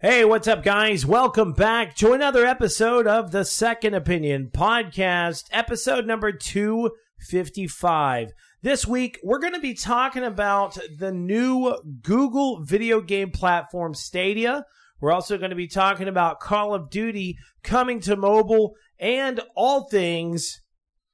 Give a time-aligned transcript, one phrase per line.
[0.00, 1.04] Hey, what's up, guys?
[1.04, 8.30] Welcome back to another episode of the Second Opinion Podcast, episode number 255.
[8.62, 14.64] This week, we're going to be talking about the new Google video game platform Stadia.
[15.00, 19.88] We're also going to be talking about Call of Duty coming to mobile and all
[19.88, 20.60] things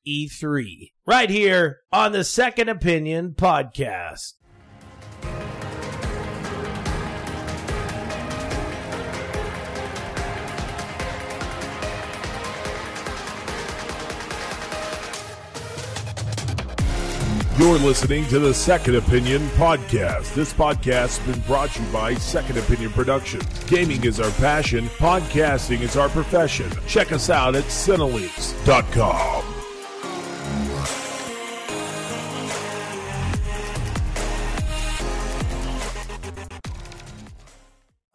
[0.06, 4.34] E3 right here on the Second Opinion Podcast.
[17.64, 20.34] You're listening to the Second Opinion Podcast.
[20.34, 23.64] This podcast has been brought to you by Second Opinion Productions.
[23.64, 26.70] Gaming is our passion, podcasting is our profession.
[26.86, 29.63] Check us out at Cinelinks.com.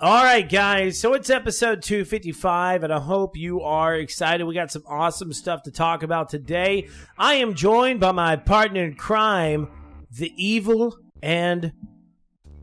[0.01, 0.97] All right, guys.
[0.97, 4.45] So it's episode 255, and I hope you are excited.
[4.45, 6.87] We got some awesome stuff to talk about today.
[7.17, 9.67] I am joined by my partner in crime,
[10.09, 11.73] the evil and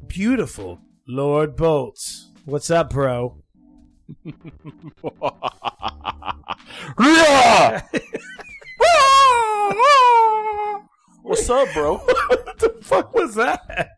[0.07, 2.31] beautiful Lord Bolts.
[2.47, 3.43] What's up, bro?
[11.23, 11.99] What's up, bro?
[11.99, 13.91] what the fuck was that?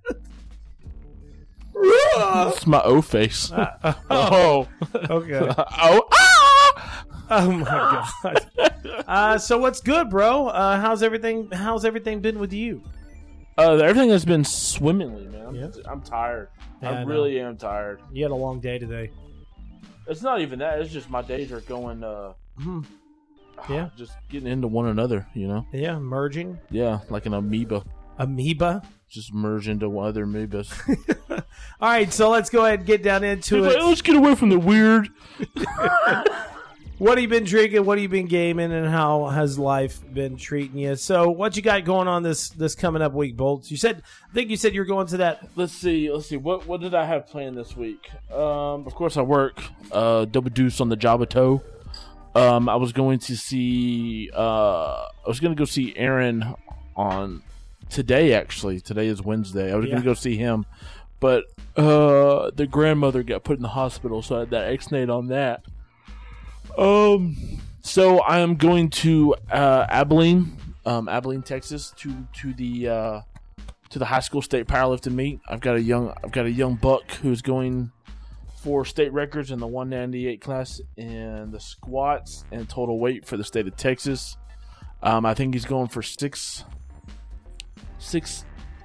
[1.81, 3.51] It's my O face.
[4.11, 4.67] oh.
[5.11, 5.39] Okay.
[5.59, 6.09] oh.
[6.13, 7.05] Ah!
[7.31, 8.47] Oh my god.
[9.07, 10.49] Uh, so what's good, bro?
[10.49, 11.51] Uh, how's everything?
[11.53, 12.83] How's everything been with you?
[13.59, 15.55] Uh, everything has been swimmingly, man.
[15.55, 15.69] Yeah.
[15.91, 16.49] I'm tired.
[16.83, 18.01] Yeah, I I really am tired.
[18.13, 19.11] You had a long day today.
[20.07, 20.81] It's not even that.
[20.81, 22.03] It's just my days are going.
[22.03, 22.85] Uh, Mhm.
[23.69, 23.91] Yeah.
[23.97, 25.27] just getting into one another.
[25.35, 25.67] You know.
[25.73, 27.83] Yeah, merging Yeah, like an amoeba.
[28.19, 28.83] amoeba.
[29.09, 30.71] Just merge into other amoebas.
[31.81, 33.83] All right, so let's go ahead and get down into He's like, it.
[33.83, 35.09] Let's get away from the weird.
[36.99, 37.85] What have you been drinking?
[37.85, 38.73] What have you been gaming?
[38.73, 40.97] And how has life been treating you?
[40.97, 43.71] So, what you got going on this this coming up week, Bolts?
[43.71, 45.49] You said, I think you said you're going to that.
[45.55, 46.11] Let's see.
[46.11, 46.37] Let's see.
[46.37, 48.11] What what did I have planned this week?
[48.33, 51.63] Um, of course, I work uh, double deuce on the Java toe.
[52.35, 54.29] Um, I was going to see.
[54.35, 56.53] Uh, I was going to go see Aaron
[56.97, 57.45] on
[57.91, 58.33] today.
[58.35, 59.73] Actually, today is Wednesday.
[59.73, 59.93] I was Yeah.
[59.93, 60.67] going to go see him,
[61.21, 61.45] but
[61.77, 65.63] uh, the grandmother got put in the hospital, so I had that X-nade on that.
[66.77, 67.37] Um,
[67.83, 70.57] so I am going to uh, Abilene,
[70.87, 73.21] um, Abilene, Texas, to to the uh,
[73.91, 75.41] to the high school state powerlifting meet.
[75.49, 77.91] I've got a young I've got a young buck who's going
[78.63, 83.45] for state records in the 198 class in the squats and total weight for the
[83.45, 84.37] state of Texas.
[85.01, 86.65] Um, I think he's going for six
[87.99, 88.45] six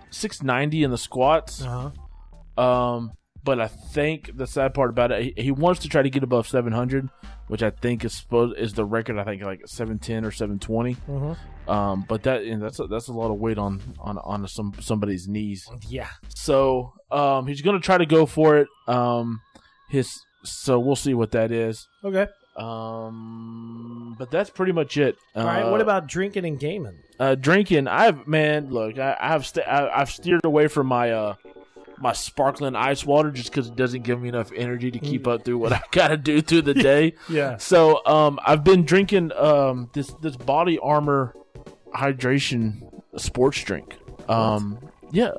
[0.10, 1.62] six ninety in the squats.
[1.62, 2.62] Uh-huh.
[2.62, 3.12] Um,
[3.44, 6.24] but I think the sad part about it, he, he wants to try to get
[6.24, 7.10] above 700,
[7.48, 9.18] which I think is supposed is the record.
[9.18, 10.96] I think like 710 or 720.
[10.96, 11.70] Mm-hmm.
[11.70, 14.74] Um, but that and that's a, that's a lot of weight on on on some
[14.80, 15.68] somebody's knees.
[15.88, 16.10] Yeah.
[16.30, 18.68] So um, he's gonna try to go for it.
[18.88, 19.42] Um,
[19.90, 20.14] his
[20.44, 21.88] so we'll see what that is.
[22.04, 22.28] Okay.
[22.56, 25.18] Um, but that's pretty much it.
[25.36, 25.64] All right.
[25.64, 26.98] Uh, What about drinking and gaming?
[27.24, 27.88] Uh, drinking?
[27.88, 31.36] I've man, look, I, I've st- I, I've steered away from my uh
[31.98, 35.46] my sparkling ice water just because it doesn't give me enough energy to keep up
[35.46, 37.14] through what I gotta do through the day.
[37.30, 37.58] Yeah.
[37.58, 41.34] So um, I've been drinking um this this body armor
[41.96, 43.96] hydration sports drink.
[44.28, 44.80] Um,
[45.12, 45.32] yeah,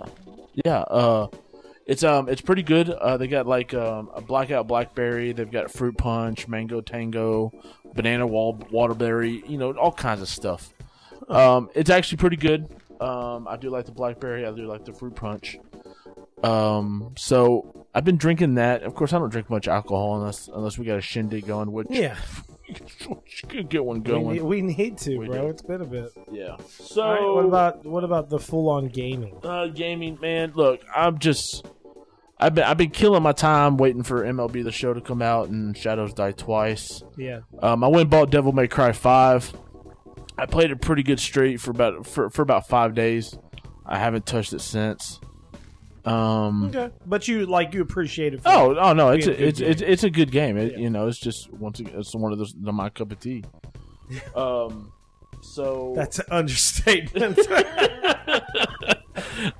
[0.64, 0.80] yeah.
[0.80, 1.28] Uh,
[1.86, 2.88] it's um it's pretty good.
[2.88, 5.32] Uh, they got like um, a blackout blackberry.
[5.32, 7.52] They've got fruit punch, mango tango,
[7.94, 9.46] banana wall waterberry.
[9.46, 10.70] You know all kinds of stuff.
[11.28, 12.68] Um, it's actually pretty good.
[13.00, 14.46] Um, I do like the blackberry.
[14.46, 15.58] I do like the fruit punch.
[16.42, 18.82] Um, so I've been drinking that.
[18.82, 21.86] Of course, I don't drink much alcohol unless unless we got a shindig going, which
[21.90, 22.16] Yeah.
[23.48, 24.32] could get one We going.
[24.34, 25.42] need, we need to, We bro.
[25.42, 25.48] do.
[25.48, 26.10] It's been a bit.
[26.30, 26.56] Yeah.
[26.68, 27.22] So right.
[27.34, 29.36] What about what about the full on gaming?
[29.42, 30.18] uh, gaming?
[30.20, 31.66] Man, look, I'm just.
[32.38, 35.48] I've been I've been killing my time waiting for MLB the Show to come out
[35.48, 37.02] and Shadows Die Twice.
[37.16, 37.40] Yeah.
[37.62, 39.52] Um, I went and bought Devil May Cry Five.
[40.36, 43.36] I played it pretty good straight for about for, for about five days.
[43.86, 45.20] I haven't touched it since.
[46.04, 46.66] Um.
[46.66, 46.90] Okay.
[47.06, 48.42] But you like you appreciate it.
[48.42, 49.10] For Oh, oh no!
[49.10, 49.90] It's a a, good it's, it's game.
[49.90, 50.56] it's a good game.
[50.58, 50.78] It, Yeah.
[50.78, 53.44] You know, it's just once again, it's one of those my cup of tea.
[54.36, 54.92] Um.
[55.40, 57.38] So That's an understatement.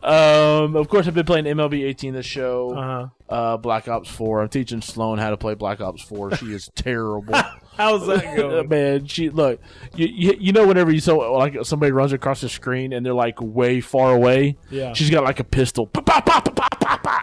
[0.03, 2.75] Um, of course, I've been playing MLB 18 this show.
[2.77, 3.07] uh-huh.
[3.29, 4.43] Uh, Black Ops 4.
[4.43, 6.37] I'm teaching Sloan how to play Black Ops 4.
[6.37, 7.35] She is terrible.
[7.77, 8.69] How's that going?
[8.69, 9.61] Man, she look.
[9.95, 13.13] You, you you know whenever you so like somebody runs across the screen and they're
[13.15, 14.57] like way far away.
[14.71, 14.93] Yeah.
[14.93, 15.87] She's got like a pistol.
[15.87, 16.55] Pop, pop.
[16.55, 16.69] bah.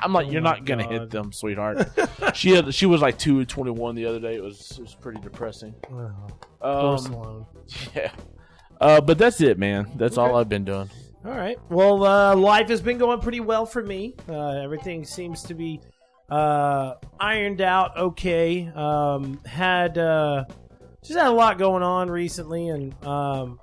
[0.03, 0.91] I'm like, Oh you're not gonna God.
[0.91, 1.87] hit them, sweetheart.
[2.33, 4.35] she had she was like two and twenty one the other day.
[4.35, 5.73] It was it was pretty depressing.
[6.61, 7.45] Oh, Um,
[7.95, 8.11] yeah.
[8.79, 9.91] Uh, but that's it, man.
[9.95, 10.89] That's all I've been doing.
[11.23, 11.57] All right.
[11.69, 14.15] Well, uh, life has been going pretty well for me.
[14.27, 15.79] Uh, everything seems to be
[16.31, 18.71] uh, ironed out okay.
[18.73, 20.45] Um, had uh,
[21.03, 23.59] just had a lot going on recently, and um,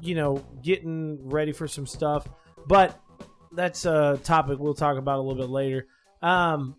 [0.00, 2.26] you know, getting ready for some stuff.
[2.66, 2.98] But
[3.52, 5.86] that's a topic we'll talk about a little bit later.
[6.22, 6.76] Um,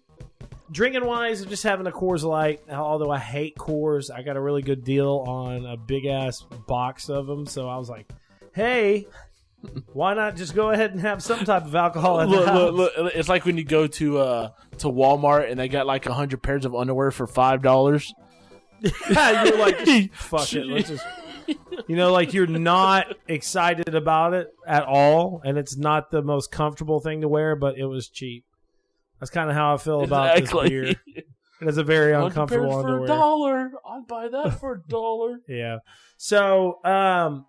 [0.71, 2.61] drinking wise, I'm just having a Coors Light.
[2.71, 7.09] Although I hate Coors, I got a really good deal on a big ass box
[7.09, 7.45] of them.
[7.45, 8.09] So I was like,
[8.55, 9.05] hey,
[9.93, 12.71] why not just go ahead and have some type of alcohol at the Look, house?
[12.73, 14.49] look, look, it's like when you go to uh
[14.79, 18.13] to Walmart and they got like a hundred pairs of underwear for five dollars.
[19.09, 19.77] Yeah, you're like,
[20.13, 20.65] fuck it.
[20.65, 21.05] Let's just,
[21.87, 26.51] you know, like you're not excited about it at all, and it's not the most
[26.51, 28.43] comfortable thing to wear, but it was cheap.
[29.21, 30.83] That's kind of how I feel about this beer.
[30.85, 31.25] It
[31.61, 33.07] is a very uncomfortable for a underwear.
[33.07, 33.71] dollar.
[33.89, 35.39] I'd buy that for a dollar.
[35.47, 35.77] Yeah.
[36.17, 37.45] So, um,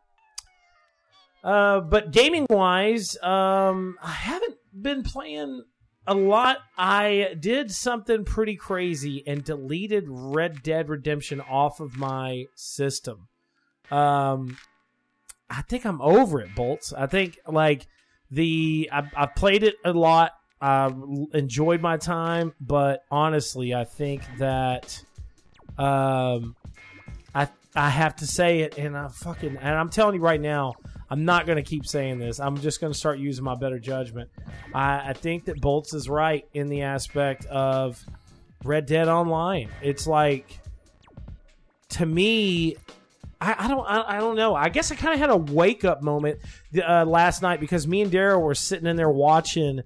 [1.44, 5.62] uh, but gaming wise, um, I haven't been playing
[6.06, 6.58] a lot.
[6.78, 13.28] I did something pretty crazy and deleted Red Dead Redemption off of my system.
[13.90, 14.56] Um,
[15.50, 16.94] I think I'm over it, Bolts.
[16.94, 17.86] I think like
[18.30, 20.32] the I, I played it a lot.
[20.62, 20.90] I
[21.34, 25.02] enjoyed my time, but honestly, I think that
[25.76, 26.56] um,
[27.34, 30.74] I I have to say it, and I fucking and I'm telling you right now,
[31.10, 32.40] I'm not gonna keep saying this.
[32.40, 34.30] I'm just gonna start using my better judgment.
[34.72, 38.02] I, I think that Bolts is right in the aspect of
[38.64, 39.68] Red Dead Online.
[39.82, 40.58] It's like
[41.90, 42.76] to me.
[43.40, 43.84] I, I don't.
[43.86, 44.54] I, I don't know.
[44.54, 46.38] I guess I kind of had a wake up moment
[46.82, 49.82] uh, last night because me and Daryl were sitting in there watching.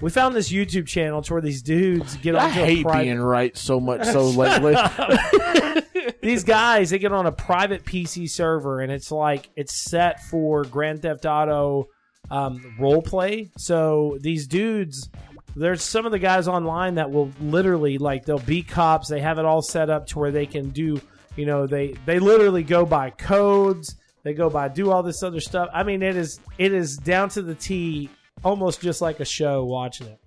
[0.00, 3.56] We found this YouTube channel to where these dudes get I hate private being right
[3.56, 4.74] so much so lately.
[6.20, 10.64] these guys they get on a private PC server and it's like it's set for
[10.64, 11.88] Grand Theft Auto
[12.30, 13.50] um, role play.
[13.58, 15.08] So these dudes,
[15.54, 19.08] there's some of the guys online that will literally like they'll be cops.
[19.08, 21.00] They have it all set up to where they can do,
[21.36, 23.96] you know, they they literally go by codes.
[24.22, 25.68] They go by do all this other stuff.
[25.72, 28.08] I mean, it is it is down to the T,
[28.44, 30.18] almost just like a show watching it.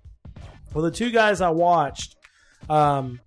[0.74, 2.16] Well, the two guys I watched,
[2.68, 3.20] um,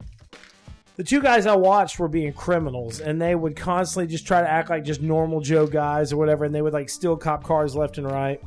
[1.00, 4.50] the two guys I watched were being criminals, and they would constantly just try to
[4.50, 7.74] act like just normal Joe guys or whatever, and they would like steal cop cars
[7.74, 8.42] left and right.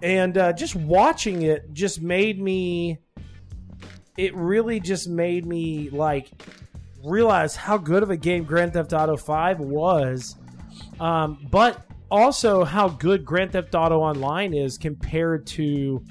[0.00, 2.98] And uh, just watching it just made me.
[4.16, 6.30] It really just made me like
[7.04, 10.36] realize how good of a game Grand Theft Auto Five was,
[11.00, 16.04] um, but also how good Grand Theft Auto Online is compared to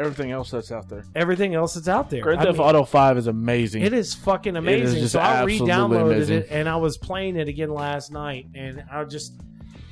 [0.00, 1.04] Everything else that's out there.
[1.14, 2.22] everything else that's out there.
[2.22, 3.82] Grand I Theft mean- Auto Five is amazing.
[3.82, 5.00] It is fucking is amazing.
[5.00, 6.38] just so I re-downloaded amazing.
[6.38, 9.34] it and I was playing it again last night, and I just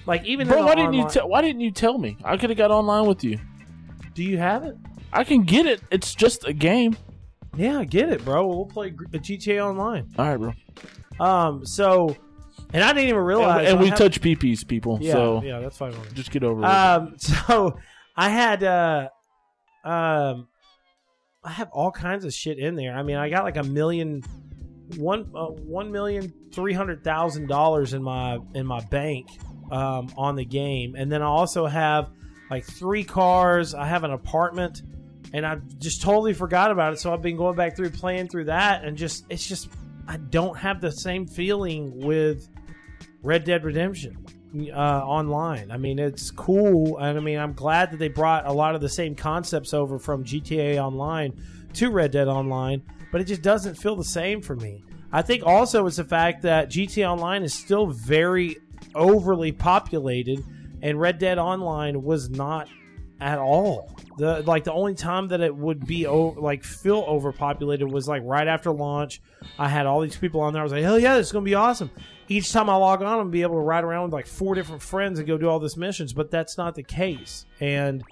[0.07, 1.29] like even Bro, why didn't you online- tell?
[1.29, 2.17] Why didn't you tell me?
[2.25, 3.39] I could have got online with you.
[4.15, 4.77] Do you have it?
[5.13, 5.81] I can get it.
[5.91, 6.97] It's just a game.
[7.57, 8.47] Yeah, I get it, bro.
[8.47, 10.09] We'll play GTA Online.
[10.19, 10.53] All right, bro.
[11.27, 12.17] Um, so
[12.73, 13.61] and I didn't even realize.
[13.61, 14.99] And, and we have- touch peepees, people.
[15.01, 15.95] Yeah, so yeah, that's fine.
[16.15, 16.67] just get over it.
[16.67, 17.79] Um, so
[18.17, 19.09] I had uh,
[19.85, 20.49] um,
[21.45, 22.95] I have all kinds of shit in there.
[22.95, 24.23] I mean, I got like a million,
[24.97, 29.29] one, uh, one million three hundred thousand dollars in my in my bank
[29.71, 32.11] um, on the game, and then I also have
[32.51, 33.75] like three cars.
[33.75, 34.83] I have an apartment,
[35.33, 36.99] and I just totally forgot about it.
[36.99, 39.69] So I've been going back through playing through that, and just it's just
[40.07, 42.49] I don't have the same feeling with
[43.23, 45.71] Red Dead Redemption uh, online.
[45.71, 48.81] I mean, it's cool, and I mean, I'm glad that they brought a lot of
[48.81, 51.33] the same concepts over from GTA Online
[51.75, 54.83] to Red Dead Online, but it just doesn't feel the same for me.
[55.13, 58.57] I think also it's the fact that GTA Online is still very
[58.95, 60.45] overly populated,
[60.83, 62.69] and Red Dead Online was not
[63.21, 63.97] at all.
[64.17, 68.47] The like the only time that it would be like feel overpopulated was like right
[68.47, 69.21] after launch.
[69.59, 70.61] I had all these people on there.
[70.61, 71.91] I was like, hell yeah, this is gonna be awesome.
[72.29, 74.55] Each time I log on, I'm gonna be able to ride around with like four
[74.55, 76.13] different friends and go do all these missions.
[76.13, 78.05] But that's not the case, and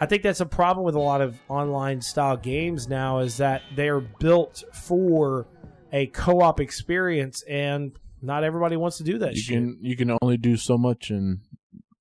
[0.00, 3.62] I think that's a problem with a lot of online style games now is that
[3.76, 5.46] they're built for
[5.92, 9.54] a co-op experience, and not everybody wants to do that you shit.
[9.56, 11.40] can you can only do so much in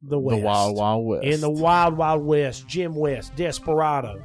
[0.01, 0.39] the West.
[0.39, 1.25] the wild wild west.
[1.25, 4.24] in the wild wild west, Jim West, Desperado.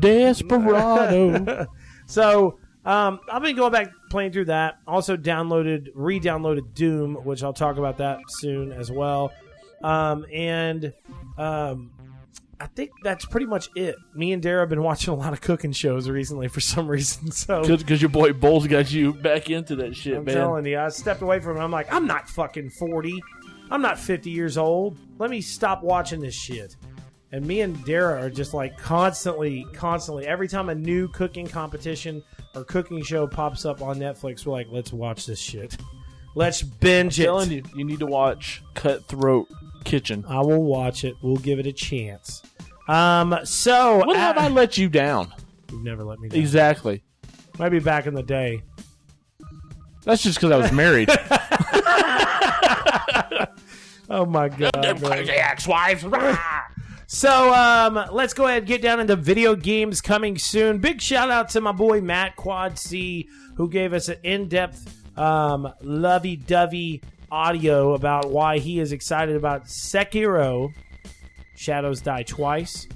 [0.00, 1.66] desperado.
[2.06, 4.78] so um, I've been going back playing through that.
[4.86, 9.32] Also downloaded, re-downloaded Doom, which I'll talk about that soon as well.
[9.82, 10.92] Um, and
[11.38, 11.90] um,
[12.60, 13.96] I think that's pretty much it.
[14.14, 17.30] Me and Dara have been watching a lot of cooking shows recently for some reason.
[17.32, 20.34] So Because your boy Bolts got you back into that shit, I'm man.
[20.34, 21.60] telling you, I stepped away from it.
[21.60, 23.20] I'm like, I'm not fucking 40.
[23.70, 24.98] I'm not 50 years old.
[25.18, 26.76] Let me stop watching this shit.
[27.32, 30.26] And me and Dara are just like constantly, constantly.
[30.26, 32.22] Every time a new cooking competition
[32.54, 35.74] or cooking show pops up on Netflix, we're like, let's watch this shit.
[36.34, 37.26] Let's binge I'm it.
[37.26, 39.48] telling you, you need to watch Cutthroat
[39.84, 40.26] Kitchen.
[40.28, 41.14] I will watch it.
[41.22, 42.42] We'll give it a chance.
[42.86, 45.32] Um, so When have uh, I let you down?
[45.70, 46.38] You've never let me down.
[46.38, 47.02] Exactly.
[47.58, 48.62] Maybe back in the day.
[50.04, 51.08] That's just because I was married.
[54.12, 55.00] Oh my god.
[55.02, 56.04] Crazy ex-wives.
[57.12, 57.18] Rah!
[57.18, 60.78] So um, let's go ahead and get down into video games coming soon.
[60.78, 65.72] Big shout out to my boy Matt Quad C who gave us an in-depth, um,
[65.82, 70.72] lovey-dovey audio about why he is excited about Sekiro.
[71.54, 72.88] Shadows Die Twice.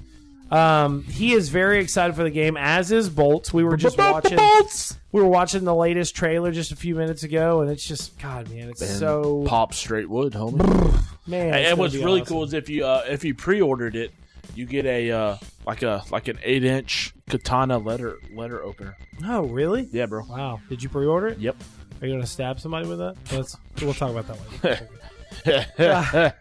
[0.51, 3.53] Um, he is very excited for the game, as is Bolts.
[3.53, 4.37] We were just watching.
[4.37, 4.97] Bolts!
[5.11, 8.49] We were watching the latest trailer just a few minutes ago, and it's just God,
[8.49, 11.03] man, it's so Pop straight wood, homie.
[11.27, 11.53] man.
[11.53, 12.33] and what's really awesome.
[12.33, 14.11] cool is if you uh, if you pre-ordered it,
[14.55, 18.97] you get a uh, like a like an eight inch katana letter letter opener.
[19.25, 19.87] Oh, really?
[19.91, 20.23] Yeah, bro.
[20.25, 20.61] Wow.
[20.69, 21.39] Did you pre-order it?
[21.39, 21.55] Yep.
[22.01, 23.15] Are you gonna stab somebody with that?
[23.31, 24.87] Let's we'll talk about that later.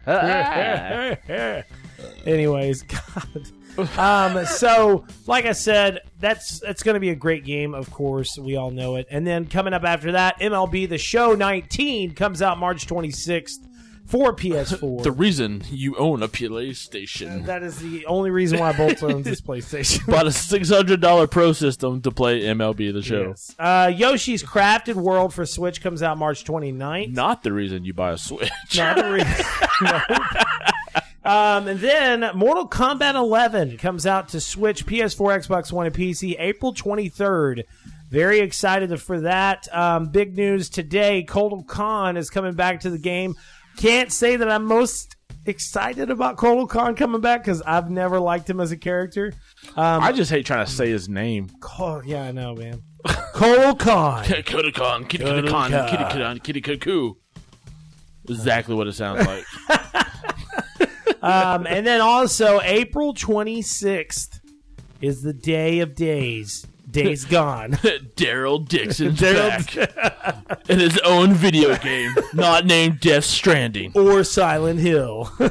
[2.26, 3.98] Anyways, God.
[3.98, 8.38] Um, so like I said, that's that's gonna be a great game, of course.
[8.38, 9.06] We all know it.
[9.10, 13.66] And then coming up after that, MLB the Show 19 comes out March 26th
[14.06, 15.02] for PS4.
[15.02, 17.46] the reason you own a PlayStation.
[17.46, 20.06] that is the only reason why Bolt owns this PlayStation.
[20.06, 23.28] Bought a six hundred dollar pro system to play MLB the show.
[23.28, 23.54] Yes.
[23.58, 27.12] Uh, Yoshi's Crafted World for Switch comes out March 29th.
[27.12, 28.50] Not the reason you buy a Switch.
[28.76, 29.44] Not the reason.
[31.26, 36.36] Um, and then Mortal Kombat 11 comes out to Switch, PS4, Xbox One, and PC
[36.38, 37.64] April 23rd.
[38.08, 39.66] Very excited for that.
[39.74, 43.34] Um, big news today: Kotal Khan is coming back to the game.
[43.76, 48.48] Can't say that I'm most excited about Kotal Khan coming back because I've never liked
[48.48, 49.32] him as a character.
[49.76, 51.48] Um, I just hate trying to say his name.
[51.78, 52.82] oh, yeah, I know, man.
[53.06, 54.24] Kotal Khan.
[54.24, 55.90] Kodokan, Kitty Kodokan, Kodokan.
[55.90, 57.14] Kitty Kodokan, Kitty Cuckoo.
[58.28, 59.44] Exactly what it sounds like.
[61.22, 64.38] Um, and then also April 26th
[65.00, 66.64] is the day of days.
[67.04, 67.72] Days gone.
[68.16, 69.76] Daryl Dixon's back
[70.68, 73.92] in his own video game, not named Death Stranding.
[73.94, 75.30] or Silent Hill.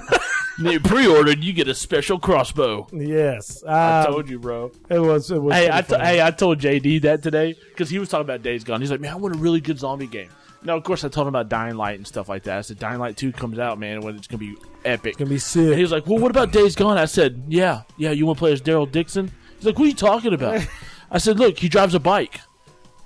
[0.58, 2.88] You pre-ordered, you get a special crossbow.
[2.94, 3.62] yes.
[3.68, 4.72] I Um, told you, bro.
[4.90, 5.30] it was.
[5.30, 5.54] It was.
[5.54, 8.64] Hey, I t- hey, I told JD that today because he was talking about Days
[8.64, 8.80] Gone.
[8.80, 10.30] He's like, man, I want a really good zombie game.
[10.64, 12.58] Now, of course, I told him about Dying Light and stuff like that.
[12.58, 15.10] I said, Dying Light 2 comes out, man, when it's going to be epic.
[15.10, 15.78] It's gonna be And he sick.
[15.82, 16.98] was like, well, what about Days Gone?
[16.98, 19.34] I said, yeah, yeah, you want to play as Daryl Dixon?
[19.58, 20.66] He's like, what are you talking about?
[21.12, 22.40] I said, look, he drives a bike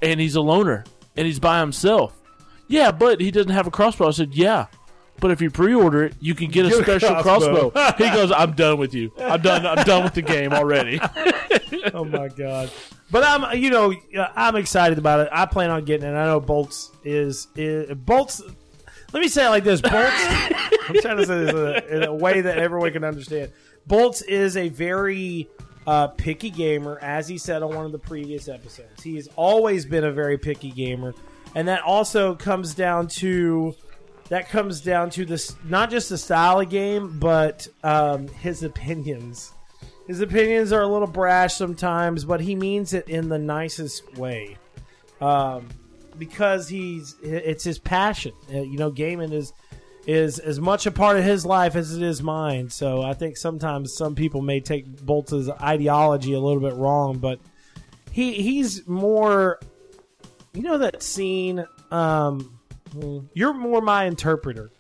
[0.02, 2.16] and he's a loner and he's by himself.
[2.68, 4.08] Yeah, but he doesn't have a crossbow.
[4.08, 4.68] I said, yeah.
[5.20, 7.72] But if you pre-order it, you can get a Get a special crossbow.
[7.72, 8.04] crossbow.
[8.04, 9.12] he goes, "I'm done with you.
[9.20, 9.66] I'm done.
[9.66, 10.98] I'm done with the game already."
[11.94, 12.72] oh my god.
[13.12, 15.30] But I'm, you know, uh, I'm excited about it.
[15.34, 16.14] I plan on getting it.
[16.14, 18.42] I know Bolts is, is Bolts.
[19.12, 19.96] Let me say it like this: Bolts.
[20.88, 23.52] I'm trying to say this in a, in a way that everyone can understand.
[23.88, 25.50] Bolts is a very
[25.88, 29.02] uh, picky gamer, as he said on one of the previous episodes.
[29.02, 31.14] He has always been a very picky gamer,
[31.56, 33.76] and that also comes down to
[34.30, 39.54] that comes down to this not just the style of game, but um, his opinions.
[40.08, 44.58] His opinions are a little brash sometimes, but he means it in the nicest way.
[45.22, 45.70] Um,
[46.18, 48.34] because he's it's his passion.
[48.54, 49.54] Uh, You know, gaming is
[50.10, 52.70] is as much a part of his life as it is mine.
[52.70, 57.40] So I think sometimes some people may take Bolt's ideology a little bit wrong, but
[58.12, 59.60] he he's more.
[60.54, 61.64] You know that scene.
[61.92, 62.60] Um,
[63.34, 64.72] you're more my interpreter.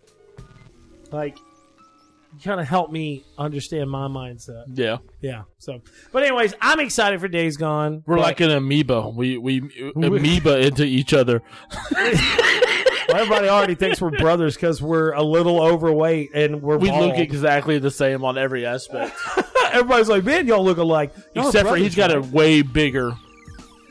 [1.12, 4.63] Like, you kind of help me understand my mindset.
[4.74, 5.43] yeah, Yeah.
[5.59, 5.81] So,
[6.12, 8.03] but anyways, I'm excited for Days Gone.
[8.07, 9.09] we're like an amoeba.
[9.09, 9.59] We we
[9.95, 11.43] amoeba into each other.
[13.10, 17.08] Well, everybody already thinks we're brothers because we're a little overweight and we're We bald.
[17.08, 19.16] look exactly the same on every aspect,
[19.72, 21.12] Everybody's like, man, y'all look alike.
[21.34, 23.12] Y'all except for brothers, he's got a right?" way bigger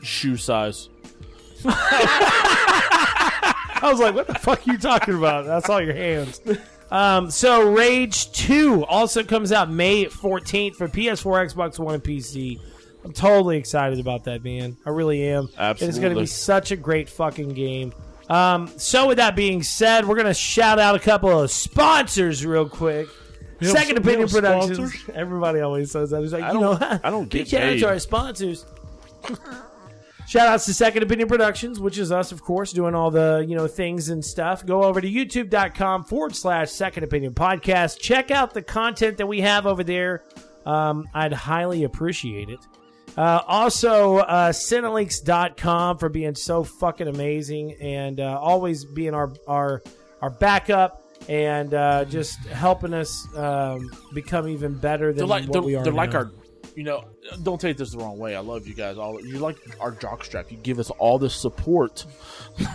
[0.03, 0.87] shoe size.
[3.81, 5.45] I was like, what the fuck are you talking about?
[5.45, 6.41] That's all your hands.
[6.91, 12.59] Um, so Rage 2 also comes out May 14th for PS4, Xbox One, and PC.
[13.05, 14.75] I'm totally excited about that, man.
[14.85, 15.49] I really am.
[15.57, 17.93] Absolutely, It's going to be such a great fucking game.
[18.29, 22.45] Um, so with that being said, we're going to shout out a couple of sponsors
[22.45, 23.07] real quick.
[23.59, 24.77] Have Second Opinion Productions.
[24.77, 25.15] sponsors?
[25.15, 26.21] Everybody always says that.
[26.23, 27.79] It's like, I you know, don't- I don't get shout out paid.
[27.79, 28.65] to our sponsors.
[30.27, 33.55] Shout outs to Second Opinion Productions, which is us, of course, doing all the, you
[33.55, 34.63] know, things and stuff.
[34.63, 37.99] Go over to youtube.com forward slash Second Opinion Podcast.
[37.99, 40.23] Check out the content that we have over there.
[40.67, 42.59] Um, I'd highly appreciate it.
[43.19, 49.83] Uh, also, uh, Cinelinks.com for being so fucking amazing and uh, always being our, our,
[50.21, 55.51] our backup and uh, just helping us um, become even better than They're like what
[55.51, 56.31] they're, we are they're like our,
[56.75, 57.09] you know.
[57.43, 58.37] Don't take this the wrong way.
[58.37, 58.97] I love you guys.
[58.97, 60.49] All you're like our jockstrap.
[60.49, 62.05] You give us all this support.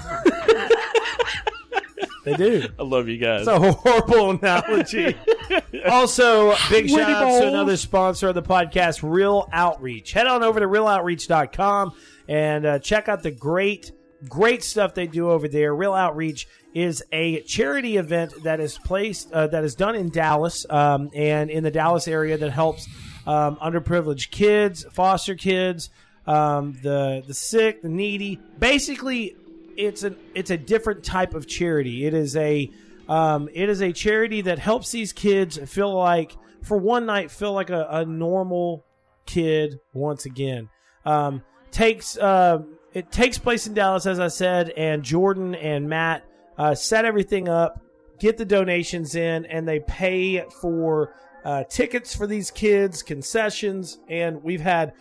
[2.25, 2.69] They do.
[2.79, 3.47] I love you guys.
[3.47, 5.17] It's a horrible analogy.
[5.87, 10.13] also, big shout out to another sponsor of the podcast, Real Outreach.
[10.13, 11.95] Head on over to realoutreach.com
[12.27, 13.93] and uh, check out the great,
[14.29, 15.75] great stuff they do over there.
[15.75, 20.67] Real Outreach is a charity event that is placed uh, that is done in Dallas
[20.69, 22.89] um, and in the Dallas area that helps
[23.27, 25.91] um, underprivileged kids, foster kids,
[26.27, 28.41] um, the the sick, the needy.
[28.59, 29.37] Basically,
[29.77, 32.07] it's an it's a different type of charity.
[32.07, 32.71] It is a
[33.09, 37.53] um, it is a charity that helps these kids feel like for one night feel
[37.53, 38.85] like a, a normal
[39.27, 40.69] kid once again.
[41.05, 42.61] Um, takes uh,
[42.93, 46.25] it takes place in Dallas, as I said, and Jordan and Matt
[46.57, 47.81] uh, set everything up,
[48.19, 51.15] get the donations in, and they pay for
[51.45, 54.95] uh, tickets for these kids, concessions, and we've had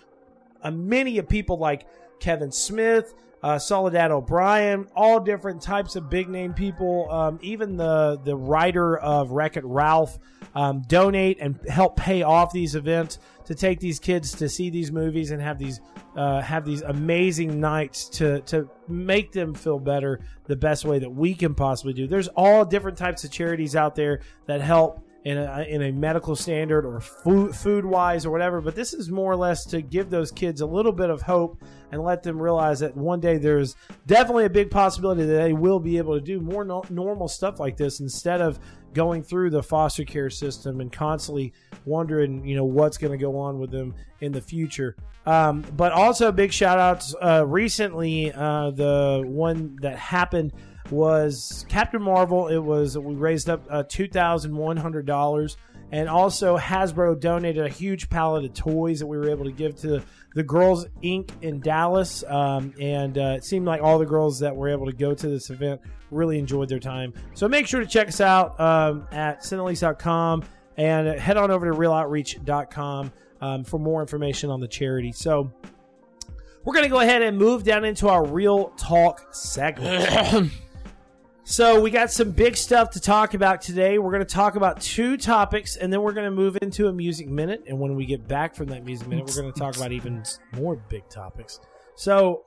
[0.64, 1.86] a many of people like
[2.20, 3.14] Kevin Smith,
[3.44, 7.12] uh, Soledad O'Brien, all different types of big name people.
[7.12, 10.18] Um, even the the writer of Wreck It Ralph
[10.56, 14.92] um, donate and help pay off these events to take these kids to see these
[14.92, 15.82] movies and have these
[16.16, 21.10] uh, have these amazing nights to to make them feel better the best way that
[21.10, 22.08] we can possibly do.
[22.08, 26.36] There's all different types of charities out there that help in a, in a medical
[26.36, 28.60] standard or food, food wise or whatever.
[28.60, 31.62] But this is more or less to give those kids a little bit of hope
[31.92, 33.76] and let them realize that one day there's
[34.06, 37.60] definitely a big possibility that they will be able to do more no, normal stuff
[37.60, 38.60] like this instead of
[38.94, 41.54] going through the foster care system and constantly
[41.86, 44.96] wondering, you know, what's going to go on with them in the future.
[45.26, 50.52] Um, but also big shout outs uh, recently, uh, the one that happened
[50.92, 52.48] was Captain Marvel.
[52.48, 55.58] It was we raised up uh, two thousand one hundred dollars,
[55.92, 59.76] and also Hasbro donated a huge pallet of toys that we were able to give
[59.78, 60.02] to
[60.36, 61.30] the Girls Inc.
[61.42, 62.24] in Dallas.
[62.28, 65.28] Um, and uh, it seemed like all the girls that were able to go to
[65.28, 67.14] this event really enjoyed their time.
[67.34, 70.44] So make sure to check us out um, at Cinelinks.com
[70.78, 75.12] and head on over to RealOutreach.com um, for more information on the charity.
[75.12, 75.52] So.
[76.66, 80.50] We're going to go ahead and move down into our real talk segment.
[81.46, 84.00] So we got some big stuff to talk about today.
[84.00, 86.94] We're going to talk about two topics, and then we're going to move into a
[86.94, 87.66] music minute.
[87.68, 90.24] And when we get back from that music minute, we're going to talk about even
[90.54, 91.60] more big topics.
[91.96, 92.44] So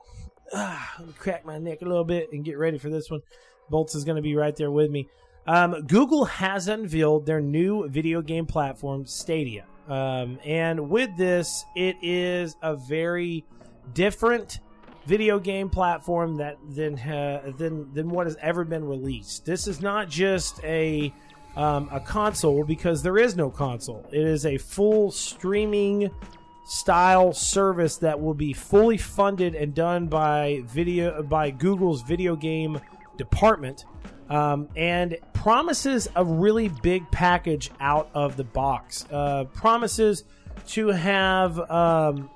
[0.53, 3.21] ah, let me crack my neck a little bit and get ready for this one.
[3.69, 5.07] Bolts is going to be right there with me.
[5.45, 11.95] Um, Google has unveiled their new video game platform, Stadia, um, and with this, it
[12.01, 13.45] is a very
[13.93, 14.59] different
[15.07, 16.95] video game platform that than
[17.57, 19.45] than than what has ever been released.
[19.45, 21.13] This is not just a
[21.55, 24.05] um, a console because there is no console.
[24.11, 26.11] It is a full streaming
[26.65, 32.79] style service that will be fully funded and done by video by Google's video game
[33.17, 33.85] department.
[34.29, 39.05] Um, and promises a really big package out of the box.
[39.09, 40.25] Uh, promises
[40.67, 42.29] to have um,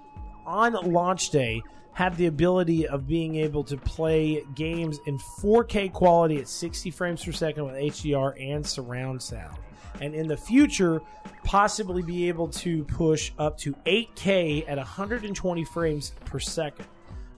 [0.46, 1.62] on launch day
[2.02, 7.24] have the ability of being able to play games in 4K quality at 60 frames
[7.24, 9.56] per second with HDR and surround sound.
[10.02, 11.04] And in the future,
[11.44, 16.88] possibly be able to push up to 8K at 120 frames per second.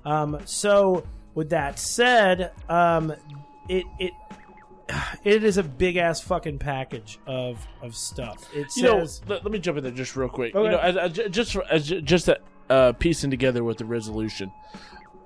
[0.05, 3.13] Um, so, with that said, um,
[3.67, 4.13] it it
[5.25, 8.47] it is a big ass fucking package of of stuff.
[8.53, 10.55] It you know, let, let me jump in there just real quick.
[10.55, 10.63] Okay.
[10.63, 12.41] You know, as, as, just as, just that,
[12.73, 14.51] uh, piecing together with the resolution.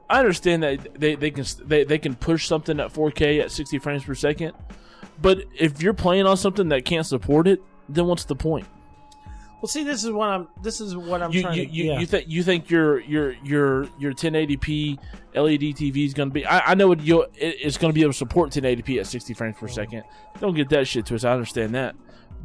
[0.10, 3.80] I understand that they, they can they, they can push something at 4K at 60
[3.80, 4.54] frames per second,
[5.22, 8.68] but if you're playing on something that can't support it, then what's the point?
[9.62, 10.48] well, see, this is what I'm.
[10.62, 11.72] This is what I'm You trying you, to.
[11.72, 12.00] you, yeah.
[12.00, 15.00] you think you think your your your your 1080p
[15.34, 16.46] LED TV is going to be?
[16.46, 19.08] I, I know it, you'll, it, it's going to be able to support 1080p at
[19.08, 20.04] 60 frames per second.
[20.40, 21.24] Don't get that shit to us.
[21.24, 21.96] I understand that,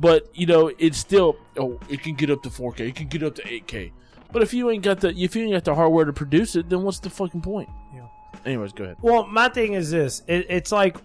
[0.01, 2.81] but you know it's still oh it can get up to 4K.
[2.81, 3.93] It can get up to 8K.
[4.33, 6.69] But if you ain't got the if you ain't got the hardware to produce it,
[6.69, 7.69] then what's the fucking point?
[7.95, 8.07] Yeah.
[8.45, 8.97] Anyways, go ahead.
[9.03, 10.97] Well, my thing is this: it, it's like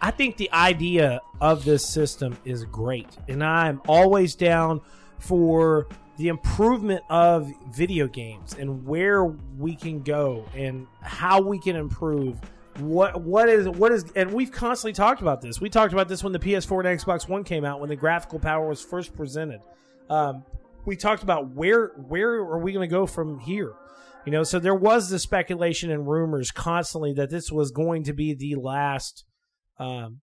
[0.00, 4.82] I think the idea of this system is great, and I'm always down
[5.18, 11.76] for the improvement of video games and where we can go and how we can
[11.76, 12.38] improve.
[12.78, 15.60] What what is what is and we've constantly talked about this.
[15.62, 18.38] We talked about this when the PS4 and Xbox One came out when the graphical
[18.38, 19.60] power was first presented.
[20.10, 20.44] Um,
[20.86, 23.74] we talked about where where are we going to go from here.
[24.24, 28.12] You know, so there was the speculation and rumors constantly that this was going to
[28.12, 29.24] be the last,
[29.78, 30.20] um,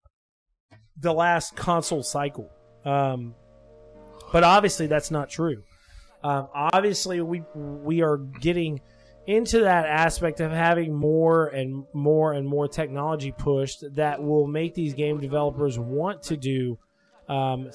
[0.98, 2.50] the last console cycle.
[2.84, 3.34] Um,
[4.34, 5.64] but obviously that's not true.
[6.22, 8.82] Um, obviously we we are getting
[9.26, 14.74] into that aspect of having more and more and more technology pushed that will make
[14.74, 16.78] these game developers want to do
[17.30, 17.70] um,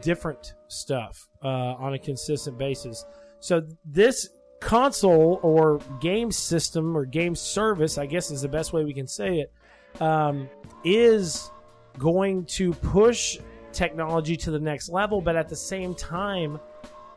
[0.00, 3.04] different stuff uh, on a consistent basis.
[3.40, 4.28] So this
[4.60, 9.06] console or game system or game service, I guess is the best way we can
[9.06, 9.52] say it,
[10.00, 10.48] um,
[10.84, 11.50] is
[11.98, 13.38] going to push
[13.72, 15.20] technology to the next level.
[15.20, 16.58] But at the same time,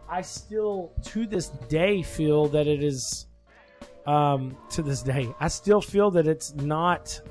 [0.10, 3.26] I still, to this day, feel that it is.
[4.06, 7.22] Um, to this day, I still feel that it's not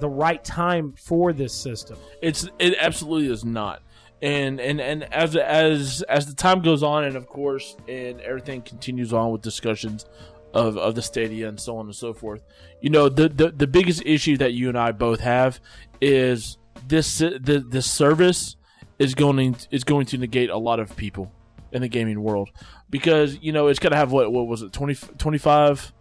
[0.00, 1.96] the right time for this system.
[2.22, 3.82] It's it absolutely is not.
[4.22, 8.62] And and and as as as the time goes on, and of course, and everything
[8.62, 10.06] continues on with discussions
[10.54, 12.42] of of the Stadia and so on and so forth.
[12.80, 15.60] You know, the the, the biggest issue that you and I both have
[16.00, 18.56] is this the this service
[18.98, 21.30] is going is going to negate a lot of people
[21.72, 22.50] in the gaming world
[22.88, 25.92] because you know it's got to have what what was it 20, 25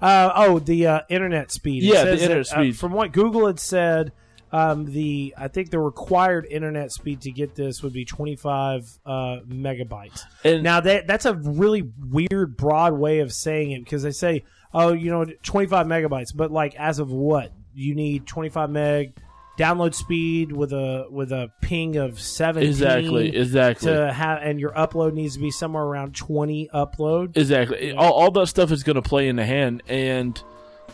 [0.00, 1.82] Uh, oh, the uh, internet speed.
[1.82, 2.78] Yeah, the internet that, uh, speed.
[2.78, 4.12] from what Google had said,
[4.52, 9.10] um, the I think the required internet speed to get this would be 25 uh,
[9.48, 10.22] megabytes.
[10.44, 14.44] and Now that that's a really weird, broad way of saying it because they say,
[14.74, 17.52] oh, you know, 25 megabytes, but like as of what?
[17.74, 19.14] You need 25 meg
[19.58, 24.72] download speed with a with a ping of 17 exactly exactly to have, and your
[24.72, 27.36] upload needs to be somewhere around 20 upload.
[27.36, 27.92] Exactly.
[27.92, 30.42] All, all that stuff is going to play in the hand, and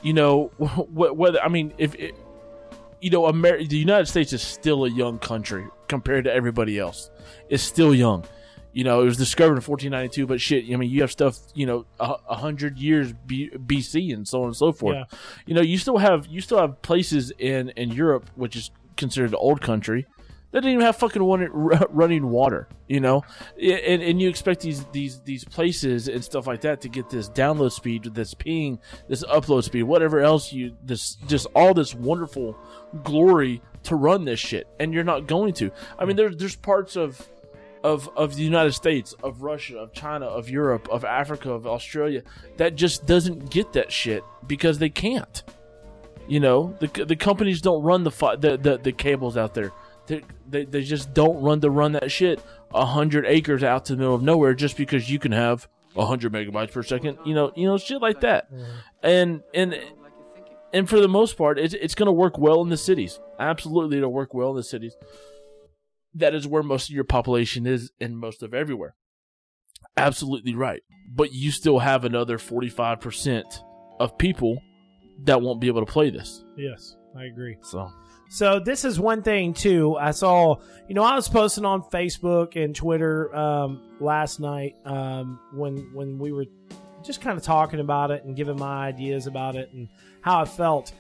[0.03, 2.15] you know wh- whether I mean if it,
[3.01, 7.11] you know Amer- the United States is still a young country compared to everybody else.
[7.49, 8.25] It's still young.
[8.73, 11.65] You know, it was discovered in 1492, but shit, I mean, you have stuff, you
[11.65, 14.97] know, a, a hundred years B- BC and so on and so forth.
[14.97, 15.19] Yeah.
[15.47, 19.31] You know, you still have you still have places in in Europe, which is considered
[19.31, 20.07] an old country,
[20.53, 21.23] that didn't even have fucking
[21.91, 22.69] running, water.
[22.89, 23.25] You know,
[23.61, 27.29] and, and you expect these these these places and stuff like that to get this
[27.29, 28.79] download speed, this ping,
[29.09, 32.57] this upload speed, whatever else you this just all this wonderful
[33.03, 35.71] glory to run this shit, and you're not going to.
[35.99, 37.29] I mean, there's there's parts of
[37.83, 42.23] of of the United States, of Russia, of China, of Europe, of Africa, of Australia
[42.57, 45.43] that just doesn't get that shit because they can't.
[46.29, 49.73] You know, the the companies don't run the the, the the cables out there.
[50.49, 52.41] They they just don't run to run that shit
[52.75, 56.05] a hundred acres out to the middle of nowhere just because you can have a
[56.05, 57.19] hundred megabytes per second.
[57.25, 58.51] You know, you know, shit like that.
[59.03, 59.79] And and
[60.73, 63.19] and for the most part, it's it's going to work well in the cities.
[63.39, 64.95] Absolutely, it'll work well in the cities.
[66.15, 68.95] That is where most of your population is, and most of everywhere.
[69.97, 70.83] Absolutely right.
[71.15, 73.47] But you still have another forty five percent
[73.99, 74.59] of people
[75.25, 76.45] that won't be able to play this.
[76.57, 77.57] Yes, I agree.
[77.63, 77.91] So
[78.29, 79.97] So this is one thing too.
[79.97, 80.57] I saw,
[80.89, 86.19] you know, I was posting on Facebook and Twitter um, last night um, when when
[86.19, 86.47] we were
[87.05, 89.89] just kind of talking about it and giving my ideas about it and
[90.21, 90.93] how I felt.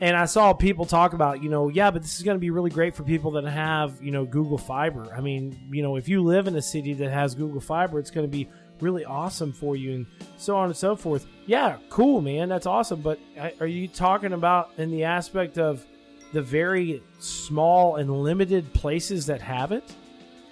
[0.00, 2.50] And I saw people talk about, you know, yeah, but this is going to be
[2.50, 5.12] really great for people that have, you know, Google Fiber.
[5.14, 8.10] I mean, you know, if you live in a city that has Google Fiber, it's
[8.10, 8.48] going to be
[8.80, 11.26] really awesome for you and so on and so forth.
[11.46, 12.48] Yeah, cool, man.
[12.48, 13.00] That's awesome.
[13.00, 15.84] But uh, are you talking about in the aspect of
[16.32, 19.84] the very small and limited places that have it?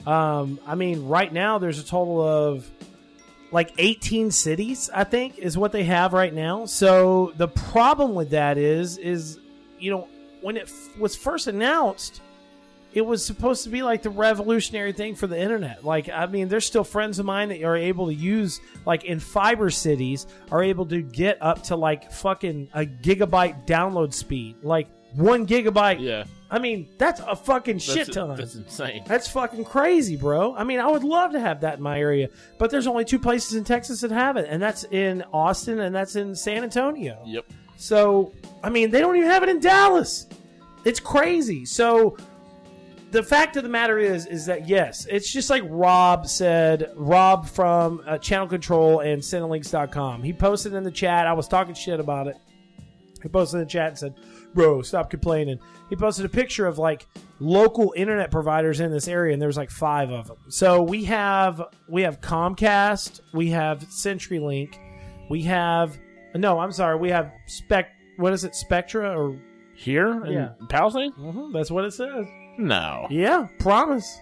[0.07, 2.71] Um, I mean, right now there's a total of
[3.51, 6.67] like 18 cities, I think, is what they have right now.
[6.67, 9.39] So the problem with that is, is
[9.79, 10.09] you know,
[10.41, 12.21] when it f- was first announced,
[12.93, 15.85] it was supposed to be like the revolutionary thing for the internet.
[15.85, 19.19] Like, I mean, there's still friends of mine that are able to use, like, in
[19.19, 24.89] fiber cities, are able to get up to like fucking a gigabyte download speed, like
[25.15, 26.01] one gigabyte.
[26.01, 28.37] yeah, I mean, that's a fucking shit that's, ton.
[28.37, 29.03] That's insane.
[29.07, 30.55] That's fucking crazy, bro.
[30.55, 33.19] I mean, I would love to have that in my area, but there's only two
[33.19, 37.21] places in Texas that have it, and that's in Austin and that's in San Antonio.
[37.27, 37.47] Yep.
[37.77, 40.29] So, I mean, they don't even have it in Dallas.
[40.85, 41.65] It's crazy.
[41.65, 42.17] So,
[43.11, 46.93] the fact of the matter is, is that yes, it's just like Rob said.
[46.95, 50.23] Rob from uh, Channel Control and Cinelinks.com.
[50.23, 51.27] He posted in the chat.
[51.27, 52.37] I was talking shit about it,
[53.23, 54.15] He posted in the chat and said,
[54.55, 55.59] "Bro, stop complaining."
[55.91, 57.07] He posted a picture of like
[57.41, 60.37] local internet providers in this area, and there was like five of them.
[60.49, 64.77] So we have we have Comcast, we have CenturyLink,
[65.29, 65.99] we have
[66.35, 67.91] no, I'm sorry, we have Spec.
[68.17, 69.37] What is it, Spectra or
[69.77, 70.49] Here in Yeah.
[70.69, 71.13] Palisade?
[71.19, 72.27] Mhm, that's what it says.
[72.59, 73.07] No.
[73.11, 74.21] Yeah, promise.